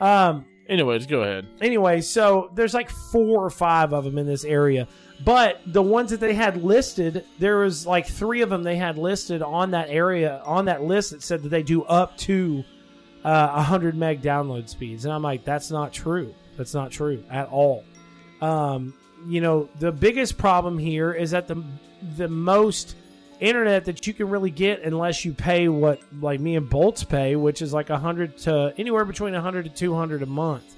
[0.00, 0.44] Um.
[0.68, 1.46] Anyways, go ahead.
[1.60, 4.86] Anyway, so there's like four or five of them in this area,
[5.24, 8.96] but the ones that they had listed, there was like three of them they had
[8.96, 12.64] listed on that area on that list that said that they do up to
[13.24, 16.34] uh, 100 meg download speeds, and I'm like, that's not true.
[16.56, 17.84] That's not true at all.
[18.40, 18.94] Um,
[19.26, 21.62] you know, the biggest problem here is that the
[22.16, 22.96] the most
[23.40, 27.36] internet that you can really get unless you pay what like me and Bolts pay,
[27.36, 30.76] which is like 100 to anywhere between 100 to 200 a month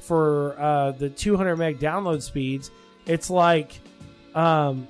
[0.00, 2.70] for uh, the 200 meg download speeds.
[3.06, 3.80] It's like
[4.34, 4.88] um,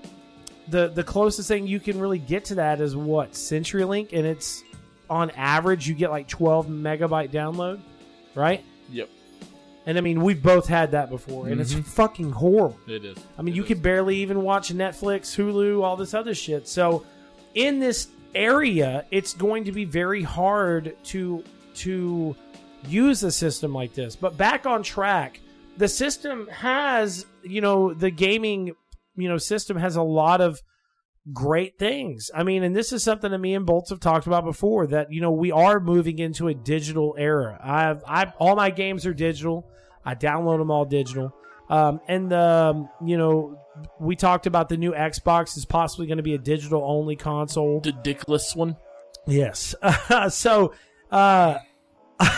[0.68, 4.62] the the closest thing you can really get to that is what CenturyLink, and it's
[5.08, 7.80] on average you get like 12 megabyte download,
[8.34, 8.64] right?
[8.90, 9.08] Yep.
[9.84, 12.78] And I mean, we've both had that before, and it's fucking horrible.
[12.86, 13.18] It is.
[13.36, 16.68] I mean, you can barely even watch Netflix, Hulu, all this other shit.
[16.68, 17.04] So,
[17.54, 21.42] in this area, it's going to be very hard to
[21.74, 22.36] to
[22.86, 24.14] use a system like this.
[24.14, 25.40] But back on track,
[25.76, 28.74] the system has, you know, the gaming,
[29.16, 30.60] you know, system has a lot of
[31.32, 32.30] great things.
[32.34, 35.12] I mean, and this is something that me and Bolts have talked about before that
[35.12, 37.58] you know we are moving into a digital era.
[37.62, 39.68] I've I all my games are digital.
[40.04, 41.32] I download them all digital.
[41.70, 43.58] Um, and the um, you know
[44.00, 47.80] we talked about the new Xbox is possibly going to be a digital only console.
[47.80, 48.76] The Ridiculous one.
[49.26, 49.74] Yes.
[50.30, 50.74] so,
[51.10, 51.58] uh,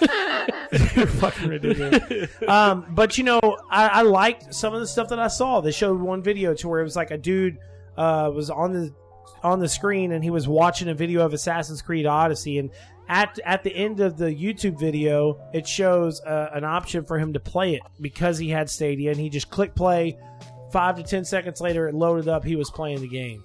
[0.96, 2.30] you're fucking ridiculous.
[2.46, 5.60] Um, but you know, I, I liked some of the stuff that I saw.
[5.60, 7.58] They showed one video to where it was like a dude
[7.96, 8.94] uh, was on the
[9.42, 12.70] on the screen and he was watching a video of Assassin's Creed Odyssey and.
[13.12, 17.32] At, at the end of the YouTube video, it shows uh, an option for him
[17.32, 20.16] to play it because he had Stadia, and he just clicked play.
[20.70, 22.44] Five to ten seconds later, it loaded up.
[22.44, 23.42] He was playing the game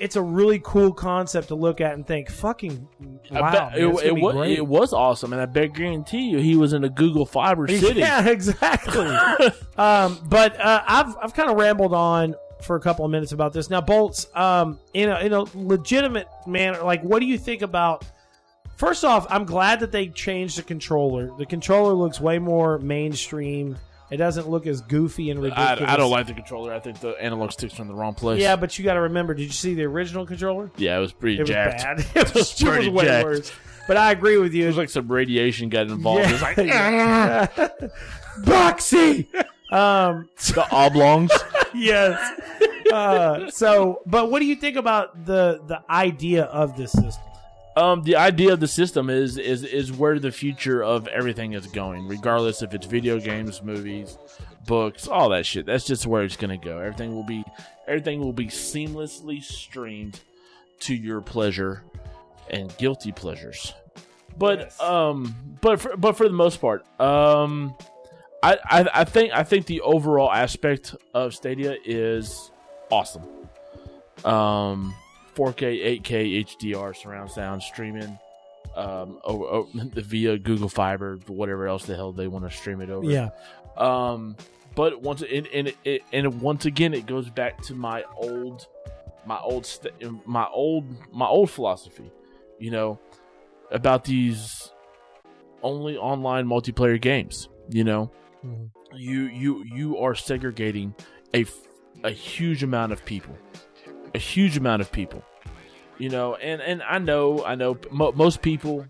[0.00, 2.88] it's a really cool concept to look at and think, fucking
[3.30, 4.58] wow, bet man, it, it, was, great.
[4.58, 8.00] it was awesome, and I bet guarantee you he was in a Google Fiber City.
[8.00, 9.06] Yeah, exactly.
[9.76, 13.52] um, but uh, I've I've kind of rambled on for a couple of minutes about
[13.52, 13.68] this.
[13.68, 18.04] Now, bolts, um, in a in a legitimate manner, like, what do you think about?
[18.76, 21.30] First off, I'm glad that they changed the controller.
[21.36, 23.76] The controller looks way more mainstream.
[24.10, 25.82] It doesn't look as goofy and ridiculous.
[25.88, 26.72] I don't like the controller.
[26.74, 28.40] I think the analog sticks are in the wrong place.
[28.42, 29.34] Yeah, but you got to remember.
[29.34, 30.70] Did you see the original controller?
[30.76, 31.82] yeah, it was pretty It was jacked.
[31.82, 31.98] bad.
[32.16, 33.24] It was, it pretty was way jacked.
[33.24, 33.52] worse.
[33.86, 34.64] But I agree with you.
[34.64, 36.24] It was like some radiation got involved.
[36.28, 36.56] It was like
[38.42, 39.26] Boxy.
[39.72, 40.28] um.
[40.54, 41.30] the oblongs.
[41.74, 42.18] Yes.
[42.92, 47.22] Uh, so, but what do you think about the the idea of this system?
[47.76, 51.66] Um, the idea of the system is is is where the future of everything is
[51.68, 54.18] going, regardless if it's video games, movies,
[54.66, 55.66] books, all that shit.
[55.66, 56.78] That's just where it's gonna go.
[56.78, 57.44] Everything will be
[57.86, 60.20] everything will be seamlessly streamed
[60.80, 61.82] to your pleasure
[62.50, 63.72] and guilty pleasures.
[64.36, 64.80] But Yes.
[64.80, 67.74] um, but for, but for the most part, um,
[68.42, 72.50] I, I I think I think the overall aspect of Stadia is
[72.90, 73.22] awesome.
[74.24, 74.94] Um,
[75.40, 78.18] 4K, 8K, HDR surround sound streaming,
[78.76, 79.70] um, over, over
[80.02, 83.10] via Google Fiber, whatever else the hell they want to stream it over.
[83.10, 83.30] Yeah.
[83.76, 84.36] Um,
[84.74, 88.66] but once and and it, and once again, it goes back to my old,
[89.24, 89.94] my old, st-
[90.26, 92.10] my old, my old philosophy.
[92.58, 92.98] You know,
[93.70, 94.70] about these
[95.62, 97.48] only online multiplayer games.
[97.70, 98.10] You know,
[98.44, 98.70] Mhm.
[98.94, 100.94] you you you are segregating
[101.34, 101.46] a
[102.04, 103.36] a huge amount of people,
[104.14, 105.22] a huge amount of people.
[106.00, 108.86] You know, and and I know I know mo- most people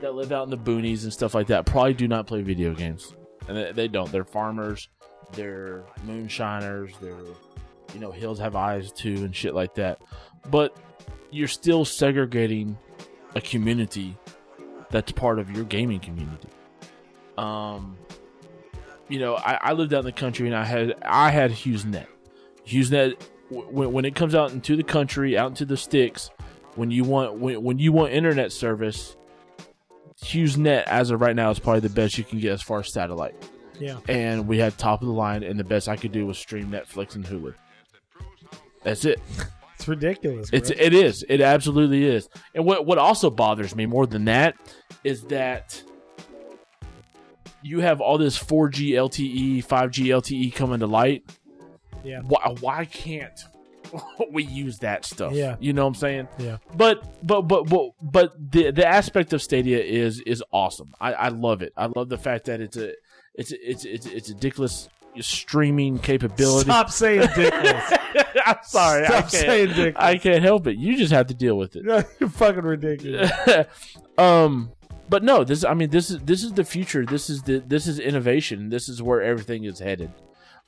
[0.00, 2.72] that live out in the boonies and stuff like that probably do not play video
[2.72, 3.12] games,
[3.48, 4.12] and they, they don't.
[4.12, 4.88] They're farmers,
[5.32, 7.16] they're moonshiners, they're
[7.92, 10.00] you know hills have eyes too and shit like that.
[10.48, 10.76] But
[11.32, 12.78] you're still segregating
[13.34, 14.16] a community
[14.90, 16.48] that's part of your gaming community.
[17.38, 17.98] Um,
[19.08, 22.06] you know, I, I lived out in the country and I had I had HughesNet.
[22.64, 26.30] HughesNet when when it comes out into the country, out into the sticks,
[26.76, 29.16] when you want when, when you want internet service,
[30.22, 32.92] HughesNet as of right now is probably the best you can get as far as
[32.92, 33.34] satellite.
[33.78, 33.98] Yeah.
[34.08, 36.70] And we had top of the line, and the best I could do was stream
[36.70, 37.54] Netflix and Hulu.
[38.82, 39.20] That's it.
[39.74, 40.50] It's ridiculous.
[40.50, 40.58] Bro.
[40.58, 41.24] It's it is.
[41.28, 42.28] It absolutely is.
[42.54, 44.56] And what what also bothers me more than that
[45.04, 45.82] is that
[47.62, 51.24] you have all this 4G LTE, 5G LTE coming to light.
[52.04, 52.20] Yeah.
[52.20, 53.38] Why why can't
[54.30, 55.32] we use that stuff.
[55.32, 55.56] Yeah.
[55.60, 56.28] you know what I'm saying.
[56.38, 56.58] Yeah.
[56.76, 60.94] But but but but but the the aspect of Stadia is is awesome.
[61.00, 61.72] I, I love it.
[61.76, 62.92] I love the fact that it's a
[63.34, 64.88] it's a, it's it's it's ridiculous
[65.20, 66.64] streaming capability.
[66.70, 67.92] Stop saying ridiculous.
[68.46, 69.04] I'm sorry.
[69.04, 69.96] I Stop can't, saying ridiculous.
[69.96, 70.76] I can't help it.
[70.76, 71.84] You just have to deal with it.
[72.20, 73.30] You're fucking ridiculous.
[74.18, 74.70] um
[75.08, 77.86] but no this i mean this is this is the future this is the this
[77.86, 80.10] is innovation this is where everything is headed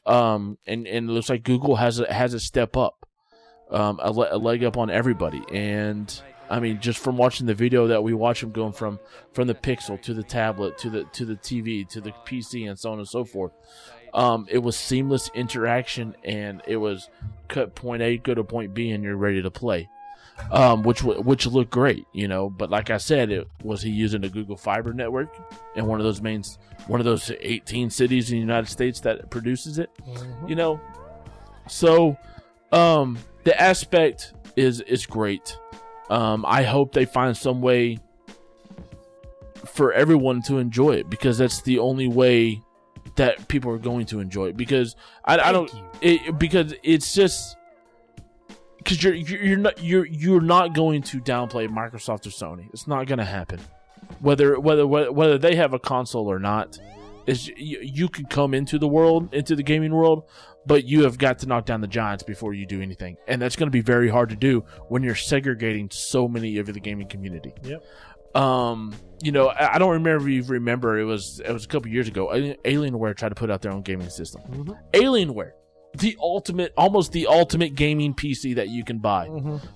[0.07, 3.07] um and and it looks like google has a has a step up
[3.71, 5.43] um a, le- a leg up on everybody.
[5.53, 8.99] And i mean just from watching the video that we watch them going from
[9.33, 12.79] from the pixel to the tablet to the to the tv to the pc and
[12.79, 13.53] so on and so forth
[14.13, 17.09] um it was seamless interaction and it was
[17.49, 19.89] cut point a go to point b and you're ready to play
[20.51, 22.51] um, which which looked great, you know.
[22.51, 25.35] But like I said, it was he using a Google Fiber network
[25.77, 26.43] in one of those main,
[26.87, 29.91] one of those 18 cities in the United States that produces it,
[30.47, 30.81] you know.
[31.69, 32.17] So,
[32.73, 35.57] um, the aspect is is great.
[36.11, 37.99] Um, I hope they find some way
[39.65, 42.61] for everyone to enjoy it because that's the only way
[43.17, 44.57] that people are going to enjoy it.
[44.57, 47.57] Because I, I don't, it, because it's just
[48.83, 52.69] because you're you're not you're you're not going to downplay Microsoft or Sony.
[52.73, 53.61] It's not going to happen.
[54.21, 56.79] Whether whether whether they have a console or not,
[57.27, 60.25] is you, you can come into the world into the gaming world,
[60.67, 63.57] but you have got to knock down the giants before you do anything, and that's
[63.57, 67.09] going to be very hard to do when you're segregating so many of the gaming
[67.09, 67.53] community.
[67.63, 67.85] Yep.
[68.35, 71.69] Um, you know, I I don't remember if you remember it was it was a
[71.69, 72.29] couple years ago.
[72.29, 74.43] Alienware tried to put out their own gaming system.
[74.51, 74.79] Mhm.
[74.93, 75.53] Alienware,
[75.99, 79.29] the ultimate, almost the ultimate gaming PC that you can buy,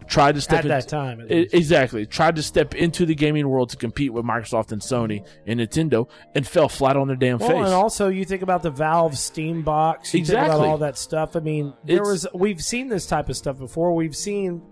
[0.07, 3.71] tried to step At in- that time, exactly tried to step into the gaming world
[3.71, 7.49] to compete with Microsoft and Sony and Nintendo, and fell flat on their damn Well,
[7.49, 7.57] face.
[7.59, 10.69] and also you think about the Valve Steam box, you think about Exactly.
[10.69, 11.37] all that stuff.
[11.37, 13.95] I mean, there It's- was we've seen this type of stuff before.
[13.95, 14.63] We've seen,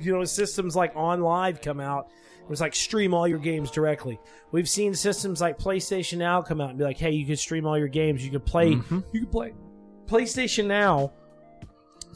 [0.00, 2.08] you know, systems like OnLive come out.
[2.40, 4.20] It was like stream all your games directly.
[4.52, 7.66] We've seen systems like PlayStation Now come out and be like, "Hey, you can stream
[7.66, 8.24] all your games.
[8.24, 8.74] You can play.
[8.74, 9.00] Mm-hmm.
[9.12, 9.52] You can play
[10.06, 11.12] PlayStation Now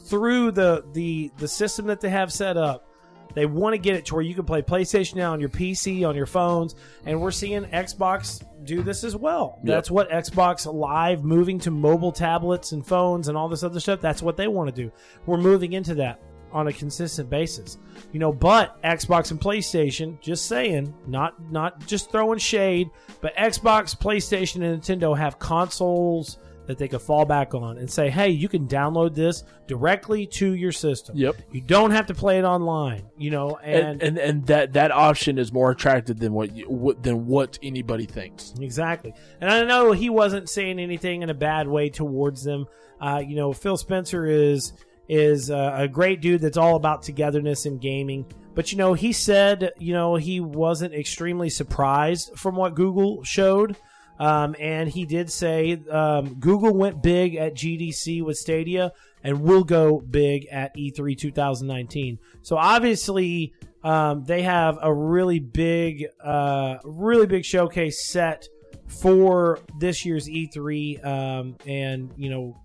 [0.05, 2.87] through the the the system that they have set up."
[3.33, 6.07] They want to get it to where you can play PlayStation Now on your PC,
[6.07, 6.75] on your phones,
[7.05, 9.59] and we're seeing Xbox do this as well.
[9.63, 9.65] Yep.
[9.65, 14.01] That's what Xbox Live moving to mobile tablets and phones and all this other stuff.
[14.01, 14.91] That's what they want to do.
[15.25, 17.77] We're moving into that on a consistent basis.
[18.11, 22.89] You know, but Xbox and PlayStation, just saying, not not just throwing shade,
[23.21, 26.37] but Xbox, PlayStation, and Nintendo have consoles
[26.71, 30.53] that they could fall back on and say, "Hey, you can download this directly to
[30.53, 31.17] your system.
[31.17, 31.35] Yep.
[31.51, 35.37] You don't have to play it online." You know, and, and and that that option
[35.37, 38.53] is more attractive than what, you, what than what anybody thinks.
[38.59, 39.13] Exactly.
[39.39, 42.65] And I know he wasn't saying anything in a bad way towards them.
[42.99, 44.73] Uh, you know, Phil Spencer is
[45.09, 48.25] is uh, a great dude that's all about togetherness and gaming.
[48.53, 53.77] But you know, he said, you know, he wasn't extremely surprised from what Google showed.
[54.21, 58.91] Um, and he did say um, Google went big at GDC with Stadia
[59.23, 62.19] and will go big at E E3 2019.
[62.43, 63.51] So obviously,
[63.83, 68.47] um, they have a really big, uh, really big showcase set
[68.87, 71.03] for this year's E3.
[71.03, 72.61] Um, and you know,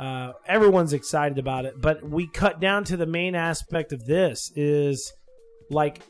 [0.00, 1.80] uh, everyone's excited about it.
[1.80, 5.12] But we cut down to the main aspect of this is
[5.70, 6.02] like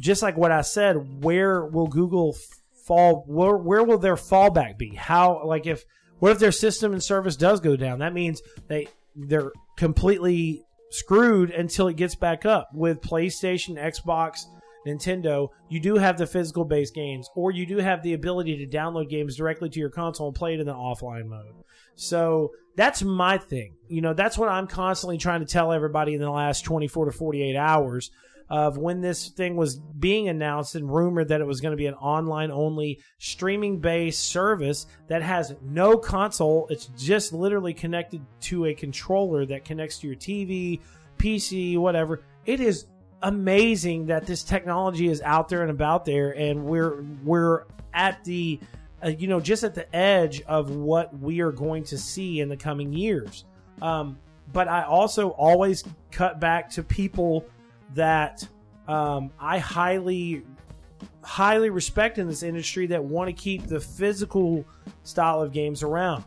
[0.00, 2.61] just like what I said, where will Google f-
[2.92, 3.24] fall?
[3.26, 4.94] Where, where will their fallback be?
[4.94, 5.84] How like if
[6.18, 8.00] what if their system and service does go down?
[8.00, 12.68] That means they they're completely screwed until it gets back up.
[12.74, 14.44] With PlayStation, Xbox,
[14.86, 18.76] Nintendo, you do have the physical based games, or you do have the ability to
[18.76, 21.64] download games directly to your console and play it in the offline mode.
[21.94, 23.74] So that's my thing.
[23.88, 27.12] You know, that's what I'm constantly trying to tell everybody in the last 24 to
[27.12, 28.10] 48 hours
[28.52, 31.86] of when this thing was being announced and rumored that it was going to be
[31.86, 36.66] an online only streaming based service that has no console.
[36.68, 40.80] It's just literally connected to a controller that connects to your TV,
[41.16, 42.20] PC, whatever.
[42.44, 42.88] It is
[43.22, 48.60] amazing that this technology is out there and about there and we're we're at the
[49.02, 52.48] uh, you know just at the edge of what we are going to see in
[52.48, 53.44] the coming years
[53.80, 54.18] um,
[54.52, 57.46] but i also always cut back to people
[57.94, 58.46] that
[58.88, 60.42] um, i highly
[61.22, 64.64] highly respect in this industry that want to keep the physical
[65.02, 66.24] style of games around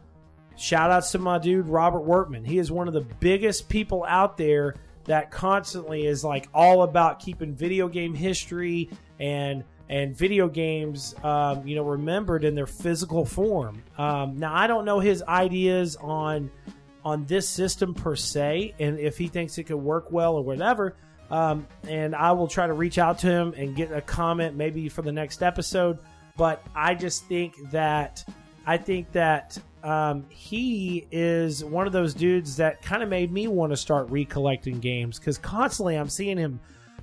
[0.58, 4.38] shout outs to my dude robert workman he is one of the biggest people out
[4.38, 8.90] there that constantly is like all about keeping video game history
[9.20, 14.66] and and video games um, you know remembered in their physical form um, now i
[14.66, 16.50] don't know his ideas on
[17.06, 20.98] on this system per se, and if he thinks it could work well or whatever.
[21.32, 24.90] Um, and I will try to reach out to him and get a comment maybe
[24.90, 26.00] for the next episode.
[26.38, 28.24] But I just think that
[28.66, 33.48] I think that um, he is one of those dudes that kind of made me
[33.48, 36.60] want to start recollecting games because constantly I'm seeing him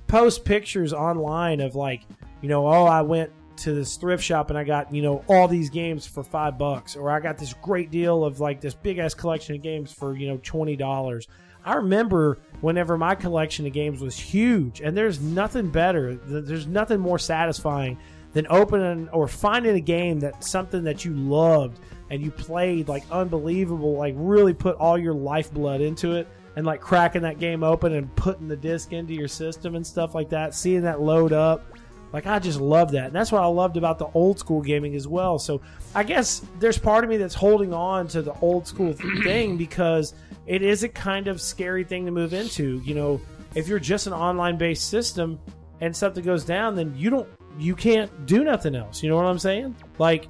[0.07, 2.03] post pictures online of like,
[2.41, 5.47] you know, oh, I went to this thrift shop and I got, you know, all
[5.47, 8.97] these games for five bucks, or I got this great deal of like this big
[8.97, 11.27] ass collection of games for, you know, $20.
[11.65, 16.99] I remember whenever my collection of games was huge, and there's nothing better, there's nothing
[16.99, 17.97] more satisfying
[18.33, 23.03] than opening or finding a game that something that you loved and you played like
[23.11, 27.93] unbelievable, like really put all your lifeblood into it and like cracking that game open
[27.93, 31.65] and putting the disc into your system and stuff like that, seeing that load up.
[32.13, 33.07] Like I just love that.
[33.07, 35.39] And that's what I loved about the old school gaming as well.
[35.39, 35.61] So
[35.95, 38.93] I guess there's part of me that's holding on to the old school
[39.23, 40.13] thing because
[40.45, 42.81] it is a kind of scary thing to move into.
[42.85, 43.21] You know,
[43.55, 45.39] if you're just an online based system
[45.81, 49.01] and something goes down, then you don't you can't do nothing else.
[49.01, 49.75] You know what I'm saying?
[49.97, 50.27] Like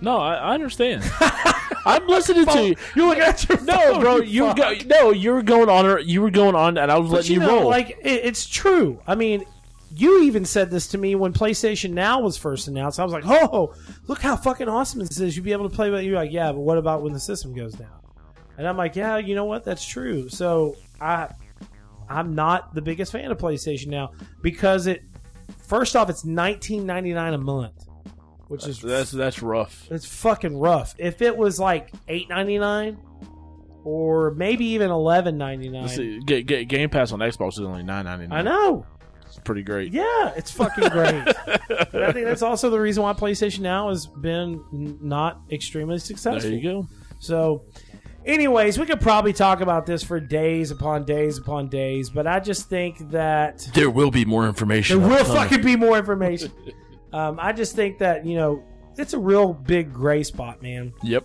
[0.00, 1.02] No, I, I understand.
[1.86, 2.74] I'm listening to you.
[2.94, 5.68] You're looking at your No, phone, bro, you you were go, no, you were going
[5.68, 5.86] on.
[5.86, 7.70] Or you were going on, and I was But letting you you, know, roll.
[7.70, 9.00] like it, it's true.
[9.06, 9.44] I mean,
[9.94, 13.00] you even said this to me when PlayStation Now was first announced.
[13.00, 13.74] I was like, "Oh,
[14.06, 15.36] look how fucking awesome this is!
[15.36, 17.52] You'll be able to play." But you're like, "Yeah, but what about when the system
[17.54, 17.90] goes down?"
[18.58, 19.64] And I'm like, "Yeah, you know what?
[19.64, 21.28] That's true." So I,
[22.08, 24.12] I'm not the biggest fan of PlayStation Now
[24.42, 25.02] because it.
[25.66, 27.86] First off, it's 19.99 a month,
[28.48, 29.86] which is that's that's rough.
[29.90, 30.94] it's fucking rough.
[30.98, 32.96] If it was like 8.99
[33.84, 38.04] or maybe even 11.99, Let's see, Ga- Ga- Game Pass on Xbox is only nine
[38.04, 38.46] ninety nine.
[38.46, 38.86] I know.
[39.40, 39.90] It's pretty great.
[39.92, 41.24] Yeah, it's fucking great.
[41.46, 45.98] but I think that's also the reason why PlayStation Now has been n- not extremely
[45.98, 46.50] successful.
[46.50, 46.88] There you go.
[47.20, 47.64] So,
[48.26, 52.38] anyways, we could probably talk about this for days upon days upon days, but I
[52.40, 55.00] just think that There will be more information.
[55.00, 55.42] there will upcoming.
[55.42, 56.52] fucking be more information.
[57.14, 58.62] um, I just think that you know
[58.98, 60.92] it's a real big gray spot, man.
[61.02, 61.24] Yep.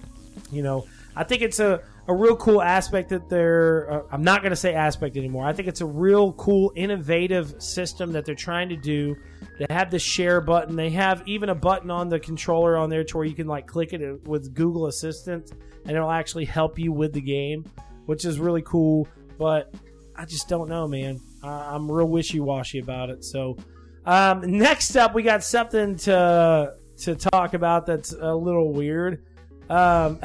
[0.53, 0.86] You know,
[1.18, 3.91] I think it's a, a real cool aspect that they're.
[3.91, 5.45] Uh, I'm not going to say aspect anymore.
[5.45, 9.16] I think it's a real cool, innovative system that they're trying to do.
[9.58, 10.76] They have the share button.
[10.76, 13.66] They have even a button on the controller on there to where you can like
[13.66, 15.51] click it with Google Assistant,
[15.86, 17.66] and it'll actually help you with the game,
[18.06, 19.08] which is really cool.
[19.38, 19.74] But
[20.16, 21.20] I just don't know, man.
[21.41, 23.24] I, I'm real wishy washy about it.
[23.24, 23.58] So
[24.06, 29.24] um, next up, we got something to to talk about that's a little weird.
[29.70, 30.20] Um,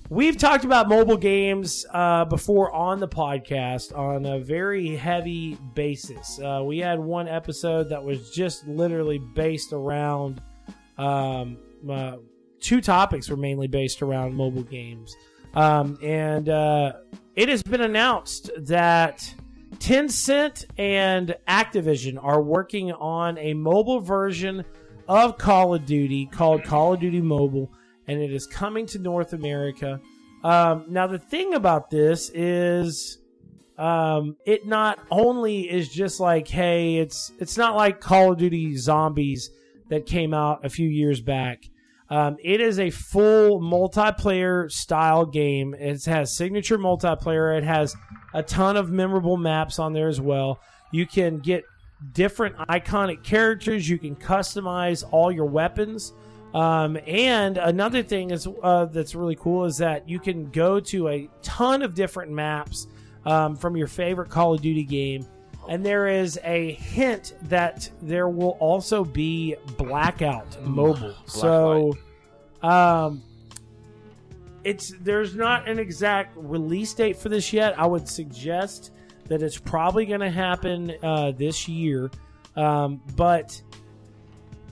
[0.10, 6.40] we've talked about mobile games uh, before on the podcast on a very heavy basis.
[6.40, 10.42] Uh, we had one episode that was just literally based around
[10.98, 11.58] um,
[11.90, 12.18] uh,
[12.60, 15.16] two topics were mainly based around mobile games,
[15.54, 16.94] um, and uh,
[17.36, 19.34] it has been announced that.
[19.78, 24.66] Tencent and Activision are working on a mobile version
[25.08, 27.72] of Call of Duty called Call of Duty Mobile,
[28.10, 30.02] and it is coming to North America.
[30.44, 33.20] Um, now, the thing about this is,
[33.78, 38.76] um, it not only is just like, hey, it's it's not like Call of Duty
[38.76, 39.52] Zombies
[39.90, 41.70] that came out a few years back.
[42.10, 45.76] Um, it is a full multiplayer style game.
[45.76, 47.56] It has signature multiplayer.
[47.56, 47.96] It has
[48.34, 50.60] a ton of memorable maps on there as well.
[50.92, 51.64] You can get
[52.14, 53.88] different iconic characters.
[53.88, 56.14] You can customize all your weapons.
[56.54, 61.08] Um, and another thing is uh, that's really cool is that you can go to
[61.10, 62.88] a ton of different maps
[63.26, 65.26] um, from your favorite Call of Duty game.
[65.68, 71.16] And there is a hint that there will also be Blackout mobile.
[71.26, 71.96] so,
[72.64, 73.22] um,
[74.64, 77.80] it's there's not an exact release date for this yet.
[77.80, 78.92] I would suggest
[79.28, 82.12] that it's probably going to happen uh, this year,
[82.56, 83.62] um, but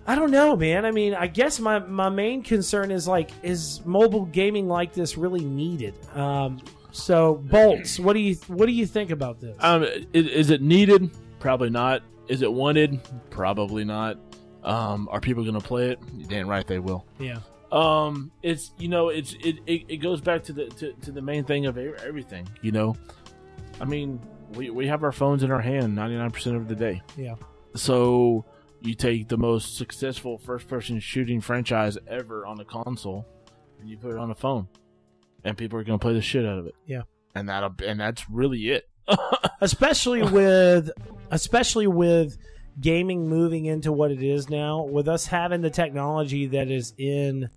[0.08, 0.86] I don't know, man.
[0.86, 5.18] I mean, I guess my my main concern is like, is mobile gaming like this
[5.18, 5.95] really needed?
[6.16, 6.60] Um,
[6.91, 7.99] so, bolts.
[7.99, 9.55] What do you what do you think about this?
[9.60, 11.12] Um, i- is, it needed?
[11.39, 12.01] Probably not.
[12.30, 12.99] Is it wanted?
[13.30, 14.18] Probably not.
[14.64, 15.99] Um, are people going to play it?
[16.16, 17.05] You're damn right they will.
[17.20, 17.38] yeah,
[17.72, 21.22] Um, it's you know, it's it, it, it goes back to the to, to the
[21.22, 22.47] main thing of everything.
[22.62, 22.95] You know,
[23.82, 24.20] I mean,
[24.55, 27.01] we we have our phones in our hand ninety nine percent of the day.
[27.18, 27.36] yeah,
[27.76, 28.43] So
[28.82, 33.25] you take the most successful first person shooting franchise ever on a console,
[33.80, 34.67] and you put it on a phone,
[35.43, 36.75] and people are going to play the shit out of it.
[36.86, 37.01] Yeah.
[37.36, 38.89] and that and that's really it.
[39.61, 40.91] especially with
[41.32, 42.38] especially with
[42.80, 47.49] gaming moving into what it is now with us having the technology that is in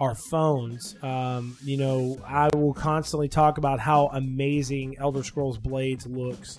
[0.00, 0.96] our phones.
[1.02, 6.58] Um, you know, I will constantly talk about how amazing Elder Scrolls Blades looks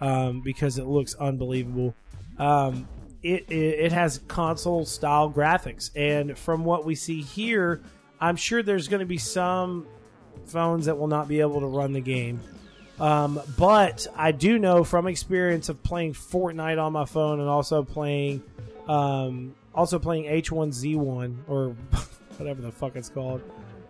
[0.00, 1.94] um, because it looks unbelievable.
[2.38, 2.88] Um,
[3.22, 7.80] it, it it has console style graphics, and from what we see here,
[8.20, 9.86] I'm sure there's going to be some
[10.46, 12.40] phones that will not be able to run the game.
[12.98, 17.82] Um, but I do know from experience of playing Fortnite on my phone and also
[17.82, 18.42] playing,
[18.88, 21.68] um, also playing H1Z1 or
[22.36, 23.40] whatever the fuck it's called.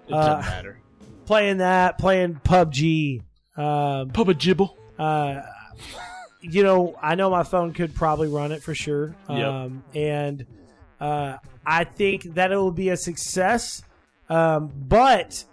[0.09, 0.79] It Uh, doesn't matter.
[1.27, 3.23] Playing that, playing PUBG.
[3.57, 4.77] Um, Papa Jibble.
[4.99, 5.43] uh,
[6.41, 9.15] you know, I know my phone could probably run it for sure.
[9.29, 9.47] Yep.
[9.47, 10.47] Um, and
[11.01, 11.37] uh,
[11.67, 13.83] I think that it will be a success.
[14.29, 15.45] Um, but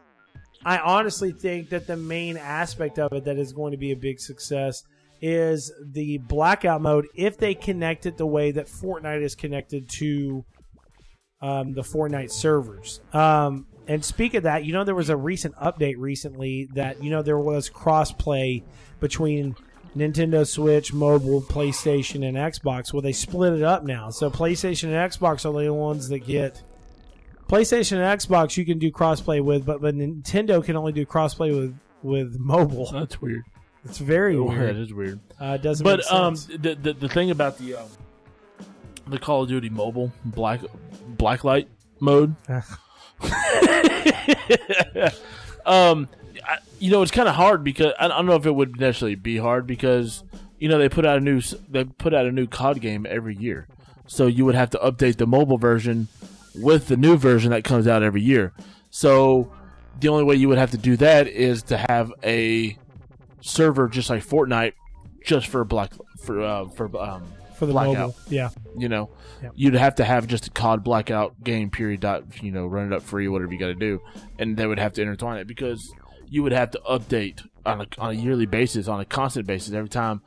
[0.64, 3.96] I honestly think that the main aspect of it that is going to be a
[3.96, 4.84] big success
[5.22, 10.46] is the blackout mode if they connect it the way that Fortnite is connected to
[11.42, 13.02] um, the Fortnite servers.
[13.14, 17.10] Um, and speak of that, you know, there was a recent update recently that, you
[17.10, 18.64] know, there was crossplay
[19.00, 19.56] between
[20.00, 22.94] Nintendo Switch, mobile, PlayStation, and Xbox.
[22.94, 24.10] Well, they split it up now.
[24.10, 26.62] So PlayStation and Xbox are the only ones that get.
[27.48, 31.58] PlayStation and Xbox you can do crossplay with, but, but Nintendo can only do crossplay
[31.58, 32.92] with with mobile.
[32.92, 33.44] That's weird.
[33.86, 34.76] It's very That weird.
[34.76, 35.20] is weird.
[35.42, 37.88] Uh, it doesn't But make um, the, the the thing about the um,
[39.08, 40.60] the Call of Duty mobile black
[41.16, 41.68] blacklight
[42.02, 42.36] mode,
[45.66, 46.08] um,
[46.80, 49.38] you know, it's kind of hard because I don't know if it would necessarily be
[49.38, 50.24] hard because
[50.60, 53.36] you know they put out a new they put out a new COD game every
[53.36, 53.68] year,
[54.08, 56.08] so you would have to update the mobile version
[56.56, 58.54] with the new version that comes out every year.
[58.90, 59.52] So
[60.00, 62.78] the only way you would have to do that is to have a
[63.42, 64.74] server just like Fortnite,
[65.26, 65.92] just for black
[66.24, 67.24] for uh, for um,
[67.56, 67.94] for the blackout.
[67.96, 68.16] mobile.
[68.30, 68.50] Yeah.
[68.78, 69.10] you know,
[69.42, 69.52] Yep.
[69.56, 72.00] you'd have to have just a COD blackout game period.
[72.02, 74.02] Dot you know, run it up free, whatever you got to do,
[74.40, 75.92] and they would have to intertwine it because
[76.30, 79.74] you would have to update on a on a yearly basis, on a constant basis,
[79.74, 80.22] every time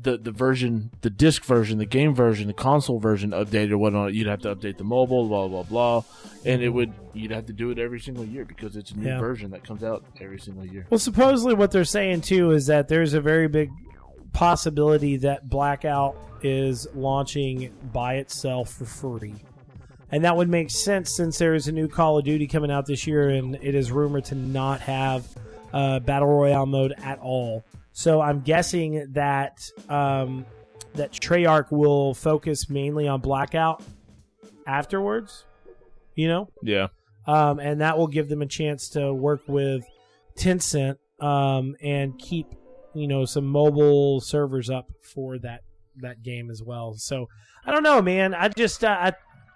[0.00, 4.14] the the version, the disc version, the game version, the console version updated or whatnot.
[4.14, 6.02] You'd have to update the mobile, blah blah blah,
[6.46, 9.06] and it would you'd have to do it every single year because it's a new
[9.08, 9.18] Yeah.
[9.20, 10.86] version that comes out every single year.
[10.90, 13.70] Well, supposedly what they're saying too is that there's a very big
[14.32, 19.34] possibility that Blackout is launching by itself for free.
[20.12, 22.86] And that would make sense since there is a new Call of Duty coming out
[22.86, 25.26] this year and it is rumored to not have
[25.72, 27.64] uh, Battle Royale mode at all.
[27.92, 29.58] So I'm guessing that
[29.88, 30.46] um,
[30.94, 33.82] that Treyarch will focus mainly on Blackout
[34.66, 35.44] afterwards.
[36.14, 36.48] You know?
[36.62, 36.88] Yeah,
[37.26, 39.84] um, and that will give them a chance to work with
[40.38, 42.46] Tencent um, and keep
[42.94, 45.60] you know some mobile servers up for that
[45.96, 46.94] that game as well.
[46.96, 47.28] So
[47.64, 48.34] I don't know, man.
[48.34, 49.12] I just uh, I,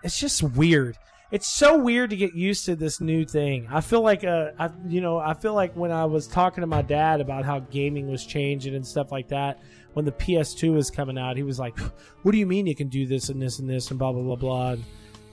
[0.07, 0.97] it's just weird.
[1.33, 3.67] It's so weird to get used to this new thing.
[3.69, 6.69] I feel like uh, I you know I feel like when I was talking to
[6.69, 9.61] my dad about how gaming was changing and stuff like that.
[9.95, 11.77] When the PS2 was coming out, he was like,
[12.23, 14.23] "What do you mean you can do this and this and this and blah blah
[14.23, 14.85] blah blah." And,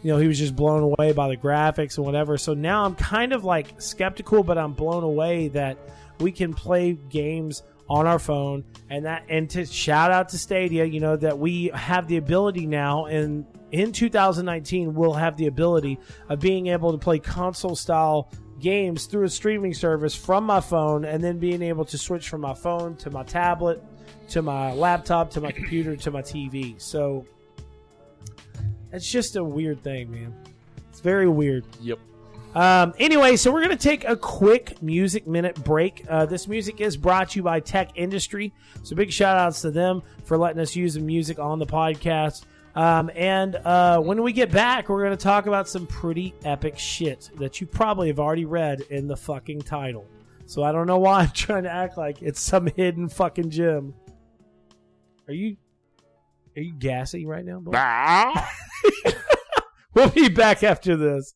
[0.02, 2.38] you know, he was just blown away by the graphics and whatever.
[2.38, 5.78] So now I'm kind of like skeptical, but I'm blown away that
[6.20, 10.86] we can play games on our phone and that and to shout out to Stadia,
[10.86, 16.00] you know, that we have the ability now and in 2019 we'll have the ability
[16.30, 21.04] of being able to play console style games through a streaming service from my phone
[21.04, 23.84] and then being able to switch from my phone to my tablet
[24.30, 26.80] to my laptop to my computer to my TV.
[26.80, 27.26] So
[28.92, 30.34] it's just a weird thing, man.
[30.90, 31.66] It's very weird.
[31.82, 32.00] yep.
[32.56, 36.06] Um, anyway, so we're going to take a quick music minute break.
[36.08, 38.54] Uh, this music is brought to you by Tech Industry.
[38.84, 42.44] So big shout outs to them for letting us use the music on the podcast.
[42.76, 46.78] Um, and uh, when we get back, we're going to talk about some pretty epic
[46.78, 50.08] shit that you probably have already read in the fucking title.
[50.46, 53.94] So I don't know why I'm trying to act like it's some hidden fucking gem.
[55.28, 55.58] Are you
[56.56, 57.60] are you gassy right now?
[57.60, 57.72] Boy?
[59.94, 61.36] We'll be back after this.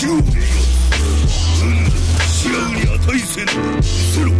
[0.00, 0.32] 死を願ううぬ
[2.26, 3.48] 視野に値せぬ。
[3.82, 4.32] せろう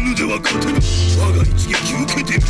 [0.00, 0.78] ぬでは勝てぬ
[1.18, 2.42] 我が一撃受けてみる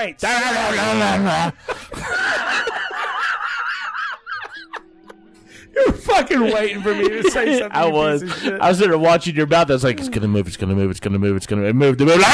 [0.00, 0.22] right.
[5.74, 7.78] You're fucking waiting for me to say something.
[7.78, 8.22] I you was.
[8.22, 8.60] piece of shit.
[8.60, 9.70] I was sitting there watching your mouth.
[9.70, 10.46] I was like, it's gonna move.
[10.48, 10.90] It's gonna move.
[10.90, 11.36] It's gonna move.
[11.36, 12.00] It's gonna move.
[12.00, 12.00] It moved.
[12.00, 12.24] It moved.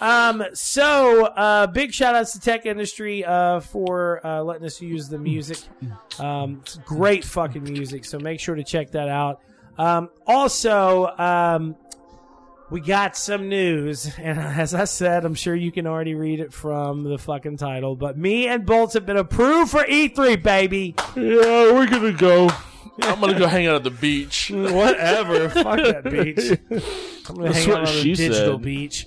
[0.00, 5.10] Um, so uh, big shout outs to Tech Industry uh, for uh, letting us use
[5.10, 5.58] the music.
[6.18, 9.42] Um, it's great fucking music, so make sure to check that out.
[9.76, 11.76] Um, also, um,
[12.70, 16.52] we got some news, and as I said, I'm sure you can already read it
[16.52, 17.96] from the fucking title.
[17.96, 20.94] But me and Bolts have been approved for E3, baby.
[21.16, 22.48] yeah, we're gonna go.
[23.02, 24.50] I'm gonna go hang out at the beach.
[24.54, 26.58] Whatever, fuck that beach.
[27.28, 28.62] I'm gonna That's hang out on a she digital said.
[28.62, 29.06] beach.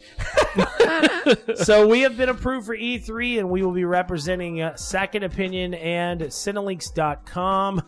[1.55, 5.73] so we have been approved for E3, and we will be representing uh, Second Opinion
[5.75, 7.81] and Cinelinks.com.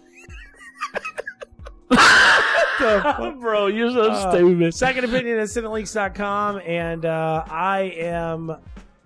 [3.40, 4.74] Bro, you're so stupid.
[4.74, 8.58] Second Opinion and Cinelinks.com, and uh, I am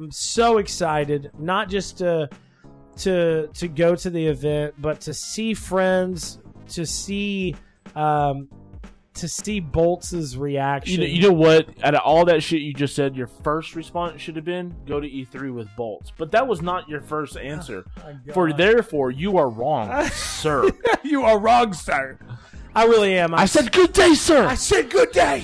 [0.10, 2.30] so excited, not just to
[2.98, 6.40] to to go to the event, but to see friends,
[6.70, 7.56] to see
[7.96, 8.50] um,
[9.16, 11.00] to see Bolts' You reaction.
[11.02, 11.68] know, you know what?
[11.84, 15.00] Out of all that shit you just said, your first response should have been go
[15.00, 16.12] to E3 with bolts.
[16.18, 17.86] But that was not your first answer.
[18.34, 20.70] For therefore, you are wrong, sir.
[21.04, 22.18] you are wrong, sir.
[22.80, 23.36] I really am.
[23.36, 24.46] I said good day, sir.
[24.46, 25.44] I said good day.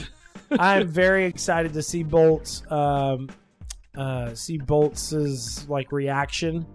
[0.51, 2.63] I'm very excited to see Bolts.
[2.71, 3.29] Um,
[3.93, 6.65] uh, see Bolts's like reaction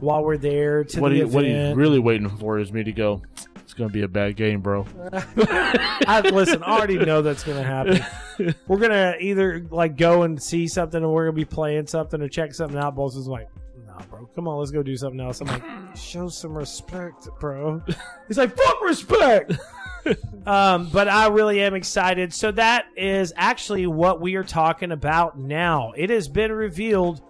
[0.00, 1.34] while we're there to what, the he, event.
[1.34, 3.22] what he's really waiting for is me to go.
[3.62, 4.86] It's gonna be a bad game, bro.
[5.12, 8.04] I, listen, I already know that's going to happen.
[8.68, 11.86] We're going to either like go and see something, or we're going to be playing
[11.86, 12.94] something or check something out.
[12.94, 13.48] Bolts is like,
[13.86, 15.62] "Nah, bro, come on, let's go do something else." I'm like,
[15.96, 17.80] "Show some respect, bro."
[18.28, 19.52] He's like, "Fuck respect."
[20.46, 22.32] Um, but I really am excited.
[22.32, 25.92] So that is actually what we are talking about now.
[25.96, 27.22] It has been revealed.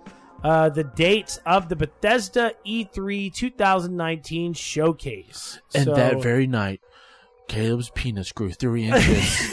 [0.44, 5.60] Uh, the dates of the Bethesda E3 2019 showcase.
[5.72, 6.80] And So- that very night,
[7.46, 9.52] Caleb's penis grew three inches.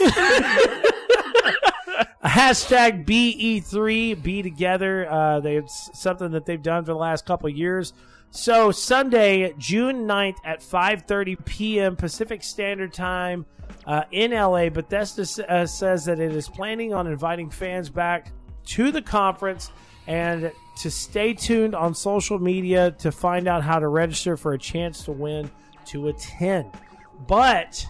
[2.24, 5.10] hashtag BE3 be together.
[5.10, 7.92] Uh, they, it's something that they've done for the last couple of years.
[8.32, 11.96] So Sunday, June 9th at 5:30 p.m.
[11.96, 13.44] Pacific Standard Time
[13.86, 18.32] uh, in LA, Bethesda uh, says that it is planning on inviting fans back
[18.66, 19.72] to the conference
[20.06, 24.58] and to stay tuned on social media to find out how to register for a
[24.58, 25.50] chance to win
[25.86, 26.70] to attend.
[27.26, 27.84] But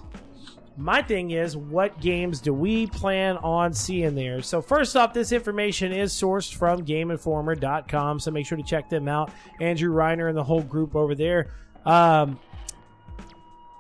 [0.81, 4.41] my thing is, what games do we plan on seeing there?
[4.41, 9.07] So, first off, this information is sourced from GameInformer.com, so make sure to check them
[9.07, 9.31] out.
[9.61, 11.53] Andrew Reiner and the whole group over there.
[11.85, 12.39] Um,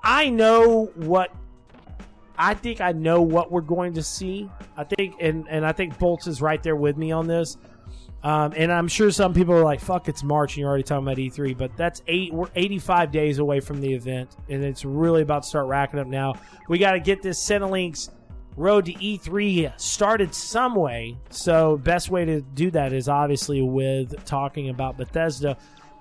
[0.02, 1.34] I know what.
[2.36, 4.50] I think I know what we're going to see.
[4.76, 7.58] I think, and, and I think Bolts is right there with me on this.
[8.22, 11.06] Um, and I'm sure some people are like, "Fuck, it's March," and you're already talking
[11.06, 11.56] about E3.
[11.56, 12.32] But that's eight.
[12.32, 16.06] We're 85 days away from the event, and it's really about to start racking up
[16.06, 16.34] now.
[16.68, 18.10] We got to get this Cinelinks
[18.56, 21.16] road to E3 started some way.
[21.30, 25.56] So, best way to do that is obviously with talking about Bethesda.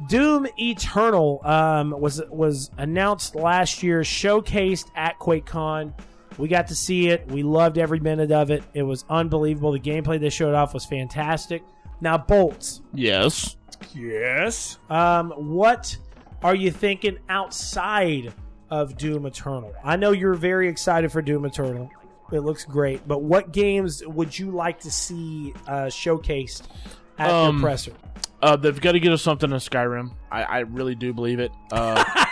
[0.07, 5.93] Doom Eternal um, was was announced last year, showcased at QuakeCon.
[6.37, 7.29] We got to see it.
[7.29, 8.63] We loved every minute of it.
[8.73, 9.73] It was unbelievable.
[9.73, 11.63] The gameplay they showed off was fantastic.
[12.01, 13.55] Now, Bolts, yes.
[13.93, 14.77] Yes.
[14.89, 15.95] Um, what
[16.43, 18.33] are you thinking outside
[18.69, 19.73] of Doom Eternal?
[19.83, 21.89] I know you're very excited for Doom Eternal.
[22.31, 26.63] It looks great, but what games would you like to see uh, showcased
[27.17, 27.91] at Um, the presser?
[28.41, 30.11] Uh, they've got to get us something in Skyrim.
[30.31, 31.51] I, I really do believe it.
[31.71, 32.03] Uh,